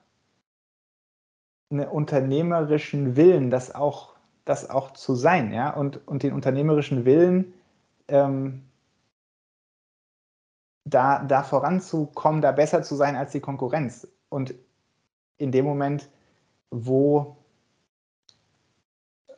[1.70, 7.54] einen unternehmerischen Willen, das auch, das auch zu sein, ja, und, und den unternehmerischen Willen,
[8.08, 8.62] ähm,
[10.84, 14.06] da, da voranzukommen, da besser zu sein als die Konkurrenz.
[14.28, 14.54] Und
[15.38, 16.08] in dem Moment,
[16.70, 17.36] wo,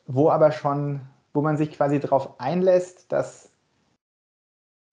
[0.05, 1.01] wo aber schon,
[1.33, 3.51] wo man sich quasi darauf einlässt, dass,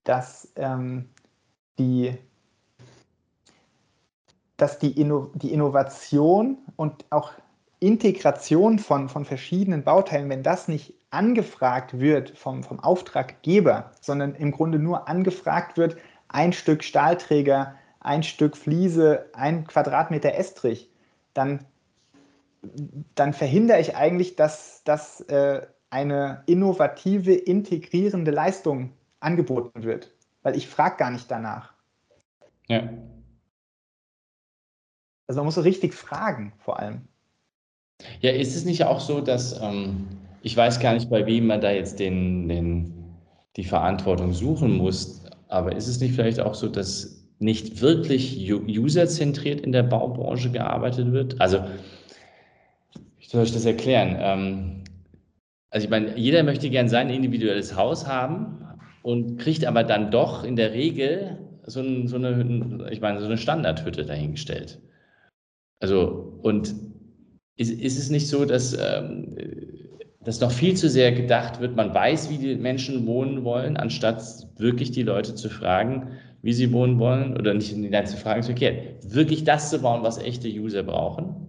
[0.05, 1.09] dass ähm,
[1.79, 2.19] die
[4.57, 7.33] dass die, Inno die Innovation und auch
[7.81, 14.53] Integration von, von verschiedenen Bauteilen, wenn das nicht angefragt wird vom, vom Auftraggeber, sondern im
[14.53, 15.97] Grunde nur angefragt wird,
[16.29, 20.91] ein Stück Stahlträger, ein Stück Fliese, ein Quadratmeter Estrich,
[21.35, 21.65] dann,
[23.17, 28.93] dann verhindere ich eigentlich, dass, dass äh, eine innovative, integrierende Leistung
[29.23, 30.11] angeboten wird,
[30.43, 31.73] weil ich frage gar nicht danach.
[32.69, 32.89] Ja.
[35.27, 37.03] Also man muss so richtig fragen, vor allem.
[38.21, 40.09] Ja, ist es nicht auch so, dass ähm,
[40.43, 43.17] ich weiß gar nicht, bei wem man da jetzt den, den,
[43.57, 49.61] die Verantwortung suchen muss, aber ist es nicht vielleicht auch so, dass nicht wirklich userzentriert
[49.61, 51.41] in der Baubranche gearbeitet wird?
[51.41, 51.65] Also,
[53.19, 54.17] wie soll ich das erklären?
[54.19, 54.85] Ähm,
[55.71, 58.62] also ich meine, jeder möchte gern sein individuelles Haus haben
[59.03, 63.27] und kriegt aber dann doch in der Regel so, ein, so eine, ich meine, so
[63.27, 64.81] eine Standardhütte dahingestellt.
[65.81, 66.75] Also, und
[67.57, 69.37] ist, ist es nicht so, dass, ähm,
[70.21, 74.23] dass noch viel zu sehr gedacht wird, man weiß, wie die Menschen wohnen wollen, anstatt
[74.57, 76.09] wirklich die Leute zu fragen,
[76.43, 79.81] wie sie wohnen wollen oder nicht in die ganze Frage ist verkehrt, wirklich das zu
[79.81, 81.49] bauen, was echte User brauchen?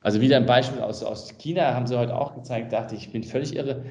[0.00, 3.12] Also wieder ein Beispiel aus, aus China haben sie heute auch gezeigt, dachte ich, ich
[3.12, 3.84] bin völlig irre.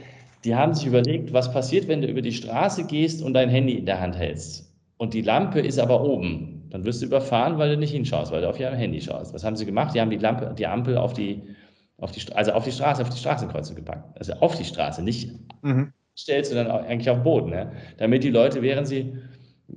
[0.44, 3.74] Die haben sich überlegt, was passiert, wenn du über die Straße gehst und dein Handy
[3.74, 4.74] in der Hand hältst.
[4.98, 6.68] Und die Lampe ist aber oben.
[6.70, 9.34] Dann wirst du überfahren, weil du nicht hinschaust, weil du auf ihr Handy schaust.
[9.34, 9.96] Was haben sie gemacht?
[9.96, 11.42] Die haben die Lampe, die Ampel auf die,
[11.98, 14.18] auf die, also auf die Straße, auf die Straßenkreuzung gepackt.
[14.18, 15.32] Also auf die Straße, nicht
[15.62, 15.94] mhm.
[16.18, 17.72] stellst, sondern eigentlich auf den Boden, ne?
[17.98, 19.14] damit die Leute, während sie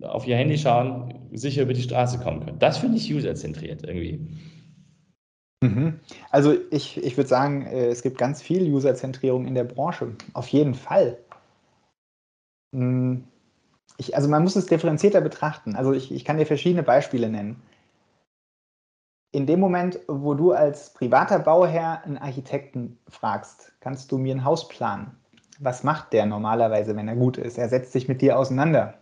[0.03, 2.59] auf ihr Handy schauen, sicher über die Straße kommen können.
[2.59, 4.21] Das finde ich userzentriert irgendwie.
[5.63, 6.01] Mhm.
[6.31, 10.15] Also ich, ich würde sagen, äh, es gibt ganz viel Userzentrierung in der Branche.
[10.33, 11.19] Auf jeden Fall.
[12.75, 13.25] Hm,
[13.99, 15.77] ich, also man muss es differenzierter betrachten.
[15.77, 17.63] Also ich, ich kann dir verschiedene Beispiele nennen.
[19.33, 24.45] In dem Moment, wo du als privater Bauherr einen Architekten fragst, kannst du mir ein
[24.45, 25.17] Haus planen.
[25.61, 27.59] Was macht der normalerweise, wenn er gut ist?
[27.59, 28.95] Er setzt sich mit dir auseinander.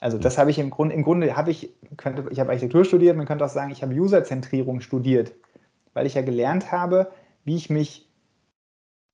[0.00, 3.16] Also das habe ich im Grunde, im Grunde habe ich, könnte, ich habe Architektur studiert,
[3.16, 5.32] man könnte auch sagen, ich habe Userzentrierung studiert,
[5.94, 7.12] weil ich ja gelernt habe,
[7.44, 8.08] wie ich mich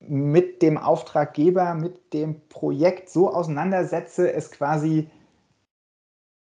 [0.01, 5.09] mit dem Auftraggeber, mit dem Projekt so auseinandersetze, es quasi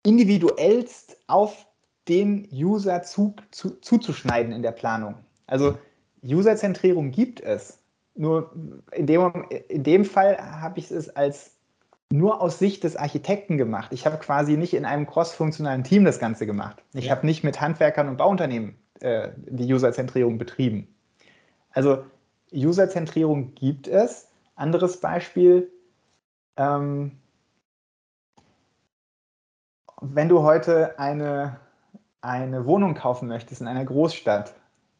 [0.04, 1.66] individuellst auf
[2.08, 5.16] den User zu, zu, zuzuschneiden in der Planung.
[5.46, 5.76] Also
[6.22, 7.78] Userzentrierung gibt es.
[8.14, 8.52] Nur
[8.92, 11.56] in dem, in dem Fall habe ich es als
[12.12, 13.92] nur aus Sicht des Architekten gemacht.
[13.92, 16.82] Ich habe quasi nicht in einem cross-funktionalen Team das Ganze gemacht.
[16.92, 17.12] Ich ja.
[17.12, 20.88] habe nicht mit Handwerkern und Bauunternehmen äh, die Userzentrierung betrieben.
[21.70, 22.04] Also
[22.52, 24.28] Userzentrierung gibt es.
[24.56, 25.70] Anderes Beispiel,
[26.56, 27.12] ähm,
[30.00, 31.60] wenn du heute eine,
[32.20, 34.54] eine Wohnung kaufen möchtest in einer Großstadt,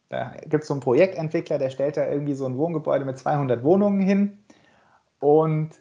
[0.09, 3.63] da gibt es so einen Projektentwickler, der stellt da irgendwie so ein Wohngebäude mit 200
[3.63, 4.39] Wohnungen hin
[5.19, 5.71] und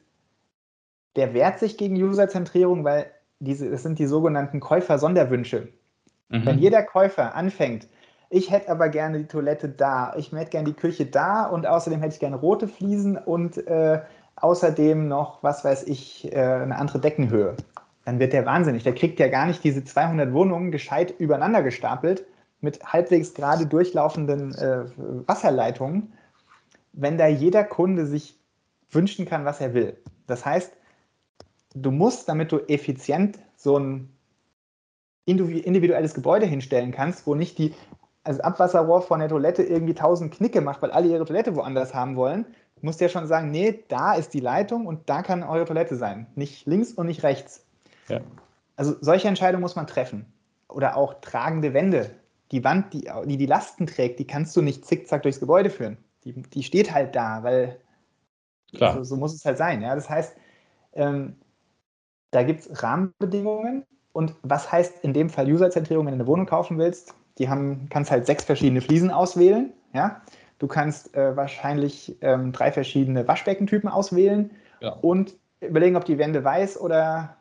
[1.16, 3.11] der wehrt sich gegen Userzentrierung, weil
[3.41, 5.73] diese, das sind die sogenannten Käufer-Sonderwünsche.
[6.29, 6.47] Mhm.
[6.47, 7.89] Wenn jeder Käufer anfängt,
[8.31, 12.01] ich hätte aber gerne die Toilette da, ich hätte gerne die Küche da und außerdem
[12.01, 14.01] hätte ich gerne rote Fliesen und äh,
[14.37, 17.57] außerdem noch, was weiß ich, äh, eine andere Deckenhöhe.
[18.05, 18.85] Dann wird der wahnsinnig.
[18.85, 22.24] Der kriegt ja gar nicht diese 200 Wohnungen gescheit übereinander gestapelt
[22.61, 24.85] mit halbwegs gerade durchlaufenden äh,
[25.26, 26.12] Wasserleitungen,
[26.93, 28.39] wenn da jeder Kunde sich
[28.91, 29.97] wünschen kann, was er will.
[30.28, 30.72] Das heißt,
[31.74, 34.09] du musst, damit du effizient so ein
[35.24, 37.74] individuelles Gebäude hinstellen kannst, wo nicht die
[38.31, 42.14] also Abwasserrohr von der Toilette irgendwie tausend Knicke macht, weil alle ihre Toilette woanders haben
[42.14, 42.47] wollen,
[42.81, 46.28] muss der schon sagen, nee, da ist die Leitung und da kann eure Toilette sein.
[46.37, 47.66] Nicht links und nicht rechts.
[48.07, 48.20] Ja.
[48.76, 50.33] Also solche Entscheidungen muss man treffen.
[50.68, 52.12] Oder auch tragende Wände.
[52.53, 55.97] Die Wand, die, die die Lasten trägt, die kannst du nicht zickzack durchs Gebäude führen.
[56.22, 57.81] Die, die steht halt da, weil
[58.72, 59.83] so, so, muss es halt sein.
[59.83, 59.97] Ja?
[59.97, 60.37] Das heißt,
[60.93, 61.35] ähm,
[62.31, 63.85] da gibt es Rahmenbedingungen.
[64.12, 67.14] Und was heißt in dem Fall Userzentrierung, wenn du eine Wohnung kaufen willst?
[67.41, 69.72] Die haben, kannst halt sechs verschiedene Fliesen auswählen.
[69.95, 70.20] Ja?
[70.59, 74.91] Du kannst äh, wahrscheinlich ähm, drei verschiedene Waschbeckentypen auswählen ja.
[75.01, 77.36] und überlegen, ob die Wände weiß oder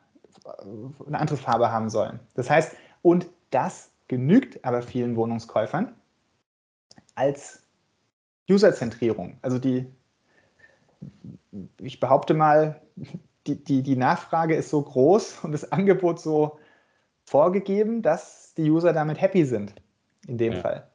[0.46, 2.20] äh, eine andere Farbe haben sollen.
[2.34, 5.94] Das heißt, und das genügt aber vielen Wohnungskäufern
[7.16, 7.62] als
[8.50, 9.38] Userzentrierung.
[9.42, 9.86] Also die,
[11.78, 12.82] ich behaupte mal,
[13.48, 16.58] die, die, die Nachfrage ist so groß und das Angebot so
[17.26, 19.74] vorgegeben, dass die User damit happy sind.
[20.28, 20.60] In dem ja.
[20.60, 20.88] Fall.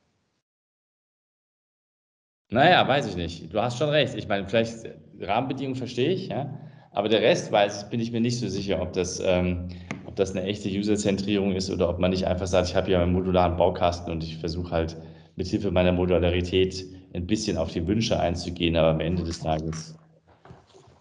[2.50, 3.52] Naja, weiß ich nicht.
[3.52, 4.14] Du hast schon recht.
[4.14, 4.86] Ich meine, vielleicht
[5.20, 6.52] Rahmenbedingungen verstehe ich, ja.
[6.92, 9.68] Aber der Rest weiß, bin ich mir nicht so sicher, ob das, ähm,
[10.06, 13.02] ob das eine echte Userzentrierung ist oder ob man nicht einfach sagt, ich habe ja
[13.02, 14.96] einen modularen Baukasten und ich versuche halt
[15.34, 19.96] mit Hilfe meiner Modularität ein bisschen auf die Wünsche einzugehen, aber am Ende des Tages.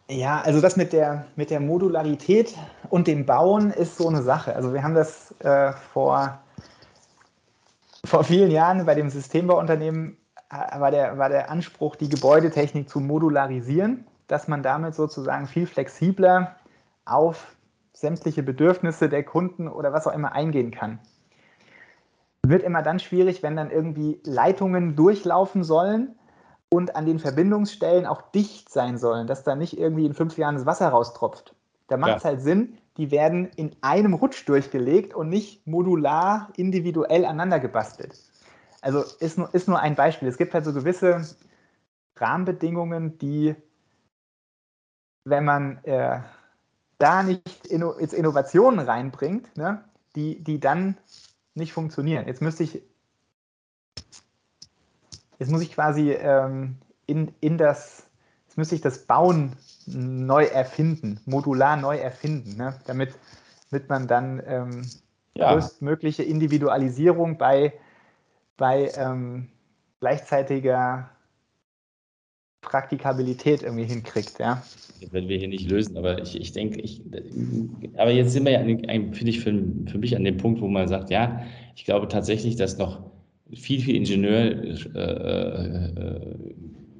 [0.10, 2.56] Ja, also das mit der, mit der Modularität
[2.90, 4.56] und dem Bauen ist so eine Sache.
[4.56, 6.40] Also wir haben das äh, vor,
[8.14, 10.18] vor vielen Jahren bei dem Systembauunternehmen
[10.50, 15.68] äh, war der, war der Anspruch, die Gebäudetechnik zu modularisieren dass man damit sozusagen viel
[15.68, 16.56] flexibler
[17.06, 17.56] auf
[17.94, 21.00] sämtliche Bedürfnisse der Kunden oder was auch immer eingehen kann.
[22.46, 26.16] Wird immer dann schwierig, wenn dann irgendwie Leitungen durchlaufen sollen
[26.70, 30.56] und an den Verbindungsstellen auch dicht sein sollen, dass da nicht irgendwie in fünf Jahren
[30.56, 31.56] das Wasser raustropft.
[31.88, 32.30] Da macht es ja.
[32.32, 38.20] halt Sinn, die werden in einem Rutsch durchgelegt und nicht modular individuell aneinander gebastelt.
[38.82, 40.28] Also ist nur, ist nur ein Beispiel.
[40.28, 41.26] Es gibt halt so gewisse
[42.16, 43.56] Rahmenbedingungen, die
[45.26, 46.20] wenn man äh,
[46.98, 49.84] da nicht Inno jetzt Innovationen reinbringt, ne,
[50.16, 50.98] die, die dann
[51.54, 52.28] nicht funktionieren.
[52.28, 52.82] Jetzt müsste ich,
[55.40, 58.08] jetzt muss ich quasi ähm, in, in das,
[58.48, 59.56] jetzt müsste ich das Bauen
[59.88, 63.16] neu erfinden, modular neu erfinden, ne, damit,
[63.70, 64.82] damit man dann ähm,
[65.36, 65.54] ja.
[65.54, 67.74] größtmögliche Individualisierung bei,
[68.58, 69.50] bei ähm,
[70.00, 71.10] gleichzeitiger
[72.62, 74.64] Praktikabilität irgendwie hinkriegt, ja.
[75.02, 77.02] Das werden wir hier nicht lösen, aber ich, ich denke, ich,
[77.98, 79.52] aber jetzt sind wir ja, finde ich, für,
[79.88, 83.02] für mich an dem Punkt, wo man sagt, ja, ich glaube tatsächlich, dass noch
[83.54, 85.02] viel, viel Ingenieurwissen äh,
[85.82, 86.36] äh,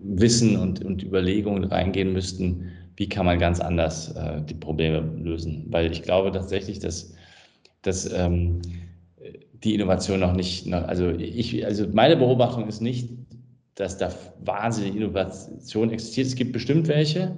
[0.04, 5.66] und, und Überlegungen reingehen müssten, wie kann man ganz anders äh, die Probleme lösen.
[5.70, 7.14] Weil ich glaube tatsächlich, dass,
[7.82, 8.62] dass ähm,
[9.64, 13.10] die Innovation noch nicht, noch, also ich, also meine Beobachtung ist nicht,
[13.76, 14.12] dass da
[14.44, 16.28] wahnsinnige Innovation existiert.
[16.28, 17.38] Es gibt bestimmt welche,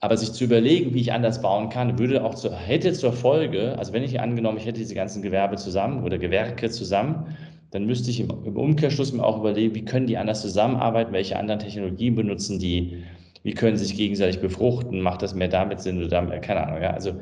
[0.00, 3.78] aber sich zu überlegen, wie ich anders bauen kann, würde auch zu, hätte zur Folge,
[3.78, 7.36] also wenn ich angenommen, ich hätte diese ganzen Gewerbe zusammen oder Gewerke zusammen,
[7.72, 11.58] dann müsste ich im, Umkehrschluss mir auch überlegen, wie können die anders zusammenarbeiten, welche anderen
[11.58, 13.02] Technologien benutzen die,
[13.42, 16.82] wie können sie sich gegenseitig befruchten, macht das mehr damit Sinn oder damit, keine Ahnung,
[16.82, 16.90] ja.
[16.90, 17.20] Also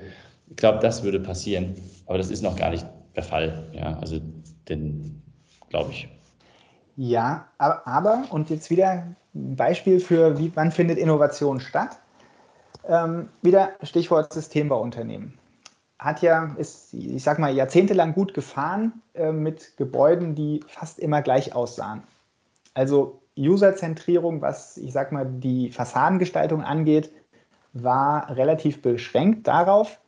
[0.49, 1.77] ich glaube, das würde passieren,
[2.07, 2.85] aber das ist noch gar nicht
[3.15, 3.97] der Fall, ja.
[4.01, 4.21] Also,
[4.69, 5.23] denn,
[5.69, 6.09] glaube ich.
[6.97, 9.17] Ja, aber, aber, und jetzt wieder ein
[9.57, 11.99] Beispiel für, wie, wann findet Innovation statt?
[12.89, 15.40] Ähm, wieder Stichwort Systembauunternehmen.
[16.01, 21.21] Hat ja, ist, ich sag mal, jahrzehntelang gut gefahren äh, mit Gebäuden, die fast immer
[21.21, 22.03] gleich aussahen.
[22.73, 27.13] Also Userzentrierung, was ich sag mal die Fassadengestaltung angeht,
[27.75, 30.01] war relativ beschränkt darauf.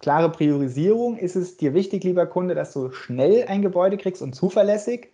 [0.00, 1.16] Klare Priorisierung.
[1.16, 5.10] Ist es dir wichtig, lieber Kunde, dass du schnell ein Gebäude kriegst und zuverlässig?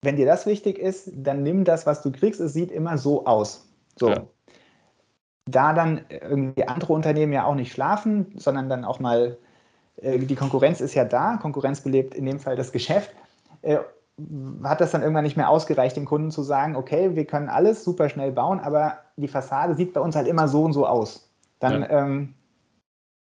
[0.00, 2.40] Wenn dir das wichtig ist, dann nimm das, was du kriegst.
[2.40, 3.68] Es sieht immer so aus.
[3.96, 4.08] So.
[4.08, 4.26] Ja.
[5.48, 9.38] Da dann irgendwie andere Unternehmen ja auch nicht schlafen, sondern dann auch mal,
[9.96, 13.10] äh, die Konkurrenz ist ja da, Konkurrenz belebt in dem Fall das Geschäft,
[13.62, 13.78] äh,
[14.64, 17.84] hat das dann irgendwann nicht mehr ausgereicht, dem Kunden zu sagen, okay, wir können alles
[17.84, 21.30] super schnell bauen, aber die Fassade sieht bei uns halt immer so und so aus.
[21.58, 21.90] Dann ja.
[21.90, 22.34] ähm,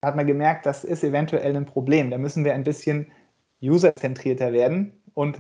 [0.04, 2.10] hat man gemerkt, das ist eventuell ein Problem.
[2.10, 3.10] Da müssen wir ein bisschen
[3.62, 5.38] userzentrierter werden und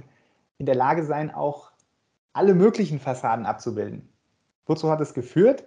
[0.58, 1.70] in der Lage sein, auch
[2.32, 4.08] alle möglichen Fassaden abzubilden.
[4.66, 5.64] Wozu hat es geführt?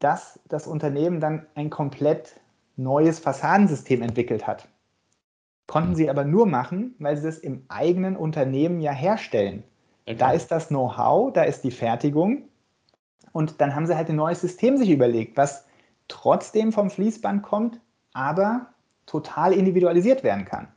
[0.00, 2.40] Dass das Unternehmen dann ein komplett
[2.76, 4.68] neues Fassadensystem entwickelt hat.
[5.66, 9.62] Konnten sie aber nur machen, weil sie das im eigenen Unternehmen ja herstellen.
[10.06, 10.16] Okay.
[10.16, 12.48] Da ist das Know-how, da ist die Fertigung.
[13.32, 15.66] Und dann haben sie halt ein neues System sich überlegt, was
[16.08, 17.80] trotzdem vom Fließband kommt,
[18.12, 18.66] aber
[19.06, 20.68] total individualisiert werden kann.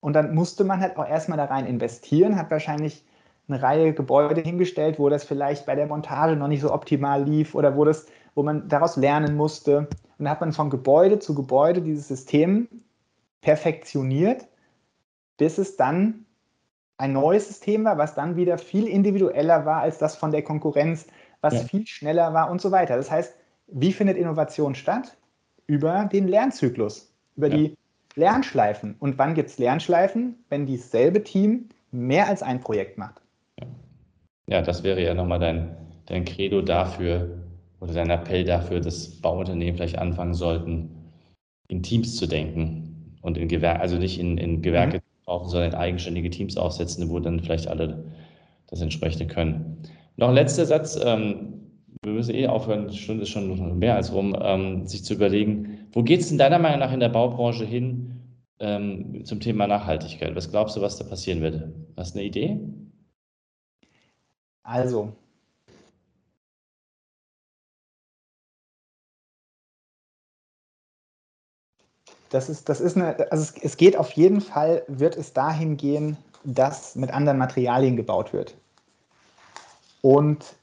[0.00, 3.04] Und dann musste man halt auch erstmal da rein investieren, hat wahrscheinlich
[3.48, 7.54] eine Reihe Gebäude hingestellt, wo das vielleicht bei der Montage noch nicht so optimal lief
[7.54, 9.78] oder wo, das, wo man daraus lernen musste.
[9.78, 9.88] Und
[10.18, 12.68] dann hat man von Gebäude zu Gebäude dieses System
[13.40, 14.46] perfektioniert,
[15.36, 16.24] bis es dann
[16.98, 21.06] ein neues System war, was dann wieder viel individueller war als das von der Konkurrenz,
[21.40, 21.60] was ja.
[21.60, 22.96] viel schneller war und so weiter.
[22.96, 23.34] Das heißt,
[23.66, 25.16] wie findet Innovation statt?
[25.66, 27.56] Über den Lernzyklus, über ja.
[27.56, 27.78] die
[28.14, 28.96] Lernschleifen.
[29.00, 30.44] Und wann gibt es Lernschleifen?
[30.48, 33.21] Wenn dieselbe Team mehr als ein Projekt macht.
[34.52, 35.74] Ja, das wäre ja nochmal dein,
[36.04, 37.38] dein Credo dafür
[37.80, 40.90] oder dein Appell dafür, dass Bauunternehmen vielleicht anfangen sollten,
[41.68, 45.24] in Teams zu denken und in Gewerke, also nicht in, in Gewerke mhm.
[45.24, 48.04] brauchen, sondern in eigenständige Teams aufsetzen, wo dann vielleicht alle
[48.66, 49.78] das entsprechende können.
[50.18, 51.00] Noch ein letzter Satz.
[51.02, 51.54] Ähm,
[52.02, 55.88] wir müssen eh aufhören, die Stunde ist schon mehr als rum, ähm, sich zu überlegen,
[55.92, 58.20] wo geht es denn deiner Meinung nach in der Baubranche hin
[58.60, 60.36] ähm, zum Thema Nachhaltigkeit?
[60.36, 61.72] Was glaubst du, was da passieren wird?
[61.96, 62.60] Hast du eine Idee?
[64.64, 65.12] Also,
[72.30, 75.76] das ist, das ist eine, also es, es geht auf jeden Fall, wird es dahin
[75.76, 78.56] gehen, dass mit anderen Materialien gebaut wird.
[80.00, 80.56] Und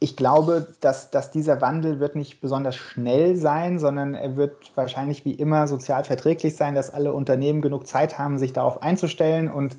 [0.00, 5.24] ich glaube, dass, dass dieser Wandel wird nicht besonders schnell sein, sondern er wird wahrscheinlich
[5.24, 9.50] wie immer sozial verträglich sein, dass alle Unternehmen genug Zeit haben, sich darauf einzustellen.
[9.50, 9.76] Und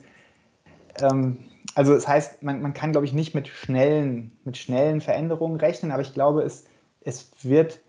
[1.01, 1.37] ähm,
[1.75, 5.91] also das heißt, man, man kann, glaube ich, nicht mit schnellen, mit schnellen Veränderungen rechnen,
[5.91, 6.65] aber ich glaube, es,
[7.01, 7.79] es wird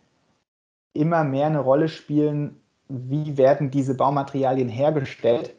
[0.93, 5.55] immer mehr eine Rolle spielen, wie werden diese Baumaterialien hergestellt,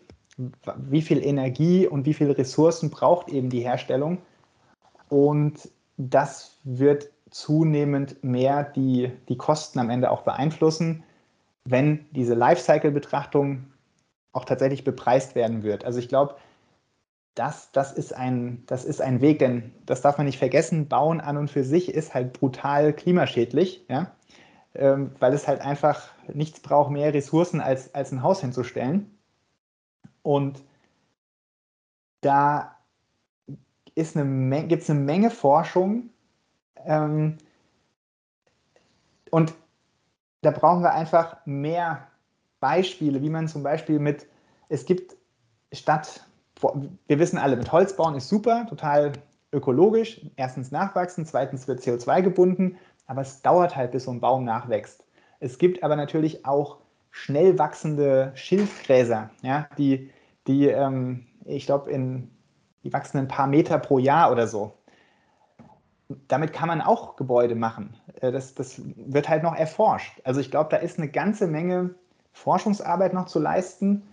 [0.78, 4.20] wie viel Energie und wie viele Ressourcen braucht eben die Herstellung.
[5.10, 11.04] Und das wird zunehmend mehr die, die Kosten am Ende auch beeinflussen,
[11.64, 13.66] wenn diese Lifecycle-Betrachtung
[14.34, 15.86] auch tatsächlich bepreist werden wird.
[15.86, 16.36] Also ich glaube,
[17.36, 21.22] das, das, ist ein, das ist ein Weg, denn das darf man nicht vergessen, Bauen
[21.22, 23.86] an und für sich ist halt brutal klimaschädlich.
[23.90, 24.12] Ja?
[24.74, 29.18] ähm, weil es halt einfach nichts braucht, mehr Ressourcen als, als ein Haus hinzustellen.
[30.24, 30.64] Und
[32.22, 32.78] da
[33.96, 36.10] gibt es eine Menge Forschung
[36.86, 37.38] ähm,
[39.30, 39.54] und
[40.42, 42.08] da brauchen wir einfach mehr
[42.60, 44.28] Beispiele, wie man zum Beispiel mit,
[44.70, 45.16] es gibt
[45.72, 46.26] statt,
[46.62, 49.14] wir wissen alle, mit Holz bauen ist super, total
[49.52, 52.78] ökologisch, erstens nachwachsen, zweitens wird CO2 gebunden
[53.12, 55.06] aber es dauert halt, bis so ein Baum nachwächst.
[55.42, 56.78] Es gibt aber natürlich auch
[57.10, 60.10] schnell wachsende Schilfgräser, ja, die,
[60.48, 64.78] die ähm, ich glaube, die wachsen ein paar Meter pro Jahr oder so.
[66.30, 67.98] Damit kann man auch Gebäude machen.
[68.22, 70.22] Äh, das, das wird halt noch erforscht.
[70.24, 71.96] Also ich glaube, da ist eine ganze Menge
[72.32, 74.04] Forschungsarbeit noch zu leisten.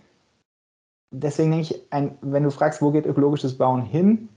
[1.11, 4.29] Deswegen denke ich, ein, wenn du fragst, wo geht ökologisches Bauen hin,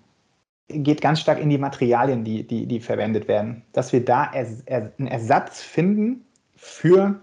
[0.68, 3.62] geht ganz stark in die Materialien, die, die, die verwendet werden.
[3.72, 6.24] Dass wir da er, er, einen Ersatz finden
[6.56, 7.20] für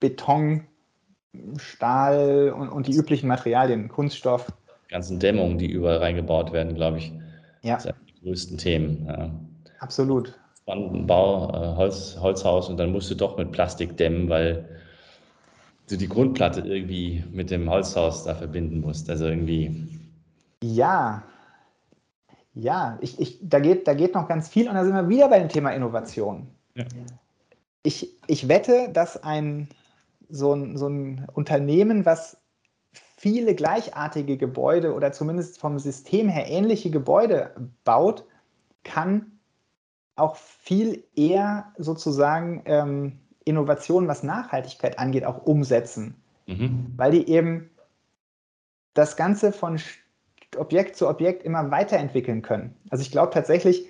[0.00, 0.64] Beton,
[1.56, 4.52] Stahl und, und die üblichen Materialien, Kunststoff.
[4.88, 7.12] Die ganzen Dämmungen, die überall reingebaut werden, glaube ich,
[7.62, 7.80] ja.
[7.80, 9.06] sind die größten Themen.
[9.06, 9.30] Ja.
[9.80, 10.38] Absolut.
[10.66, 14.68] Bau, äh, Holz, Holzhaus und dann musst du doch mit Plastik dämmen, weil
[15.92, 19.08] du die Grundplatte irgendwie mit dem Holzhaus da verbinden musst.
[19.10, 19.88] Also irgendwie.
[20.62, 21.22] Ja,
[22.54, 25.28] ja, ich, ich, da, geht, da geht noch ganz viel und da sind wir wieder
[25.28, 26.48] bei dem Thema Innovation.
[26.74, 26.84] Ja.
[27.82, 29.68] Ich, ich wette, dass ein
[30.28, 32.36] so, ein so ein Unternehmen, was
[33.16, 38.24] viele gleichartige Gebäude oder zumindest vom System her ähnliche Gebäude baut,
[38.84, 39.38] kann
[40.16, 46.14] auch viel eher sozusagen ähm, Innovationen, was Nachhaltigkeit angeht, auch umsetzen.
[46.46, 46.92] Mhm.
[46.96, 47.70] Weil die eben
[48.94, 49.80] das Ganze von
[50.56, 52.76] Objekt zu Objekt immer weiterentwickeln können.
[52.90, 53.86] Also ich glaube tatsächlich,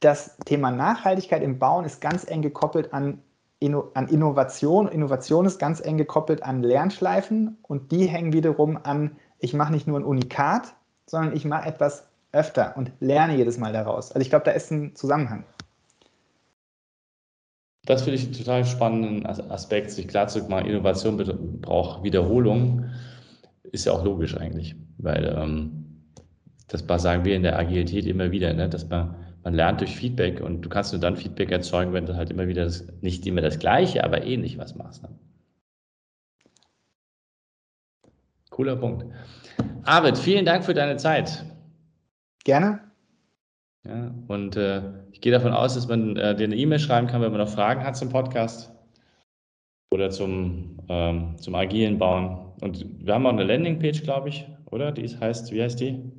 [0.00, 3.22] das Thema Nachhaltigkeit im Bauen ist ganz eng gekoppelt an,
[3.60, 4.88] Inno an Innovation.
[4.88, 9.86] Innovation ist ganz eng gekoppelt an Lernschleifen und die hängen wiederum an, ich mache nicht
[9.86, 10.74] nur ein Unikat,
[11.06, 14.12] sondern ich mache etwas öfter und lerne jedes Mal daraus.
[14.12, 15.44] Also ich glaube, da ist ein Zusammenhang.
[17.86, 21.16] Das finde ich einen total spannenden Aspekt, sich klar zu machen, Innovation
[21.62, 22.84] braucht Wiederholung,
[23.62, 24.74] ist ja auch logisch eigentlich.
[24.98, 25.86] Weil ähm,
[26.68, 28.68] das sagen wir in der Agilität immer wieder, ne?
[28.68, 29.14] dass man,
[29.44, 32.48] man lernt durch Feedback und du kannst nur dann Feedback erzeugen, wenn du halt immer
[32.48, 35.04] wieder das, nicht immer das Gleiche, aber ähnlich was machst.
[35.04, 35.10] Ne?
[38.50, 39.06] Cooler Punkt.
[39.84, 41.44] Arvid, vielen Dank für deine Zeit.
[42.42, 42.80] Gerne.
[43.86, 44.82] Ja, und äh,
[45.12, 47.48] ich gehe davon aus, dass man äh, dir eine E-Mail schreiben kann, wenn man noch
[47.48, 48.72] Fragen hat zum Podcast
[49.92, 52.52] oder zum, ähm, zum agilen Bauen.
[52.60, 54.90] Und wir haben auch eine Landingpage, glaube ich, oder?
[54.90, 56.10] Die heißt, wie heißt die?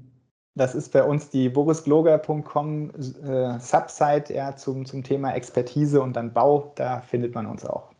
[0.55, 6.33] Das ist bei uns die borisgloger.com äh, Subsite ja, zum, zum Thema Expertise und dann
[6.33, 6.71] Bau.
[6.75, 7.91] Da findet man uns auch.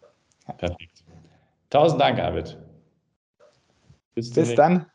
[0.48, 0.54] Ja.
[0.54, 1.04] Perfekt.
[1.70, 2.58] Tausend Dank, Arvid.
[4.16, 4.86] Bis, Bis dann.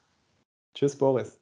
[0.75, 1.42] Tschüss, Boris.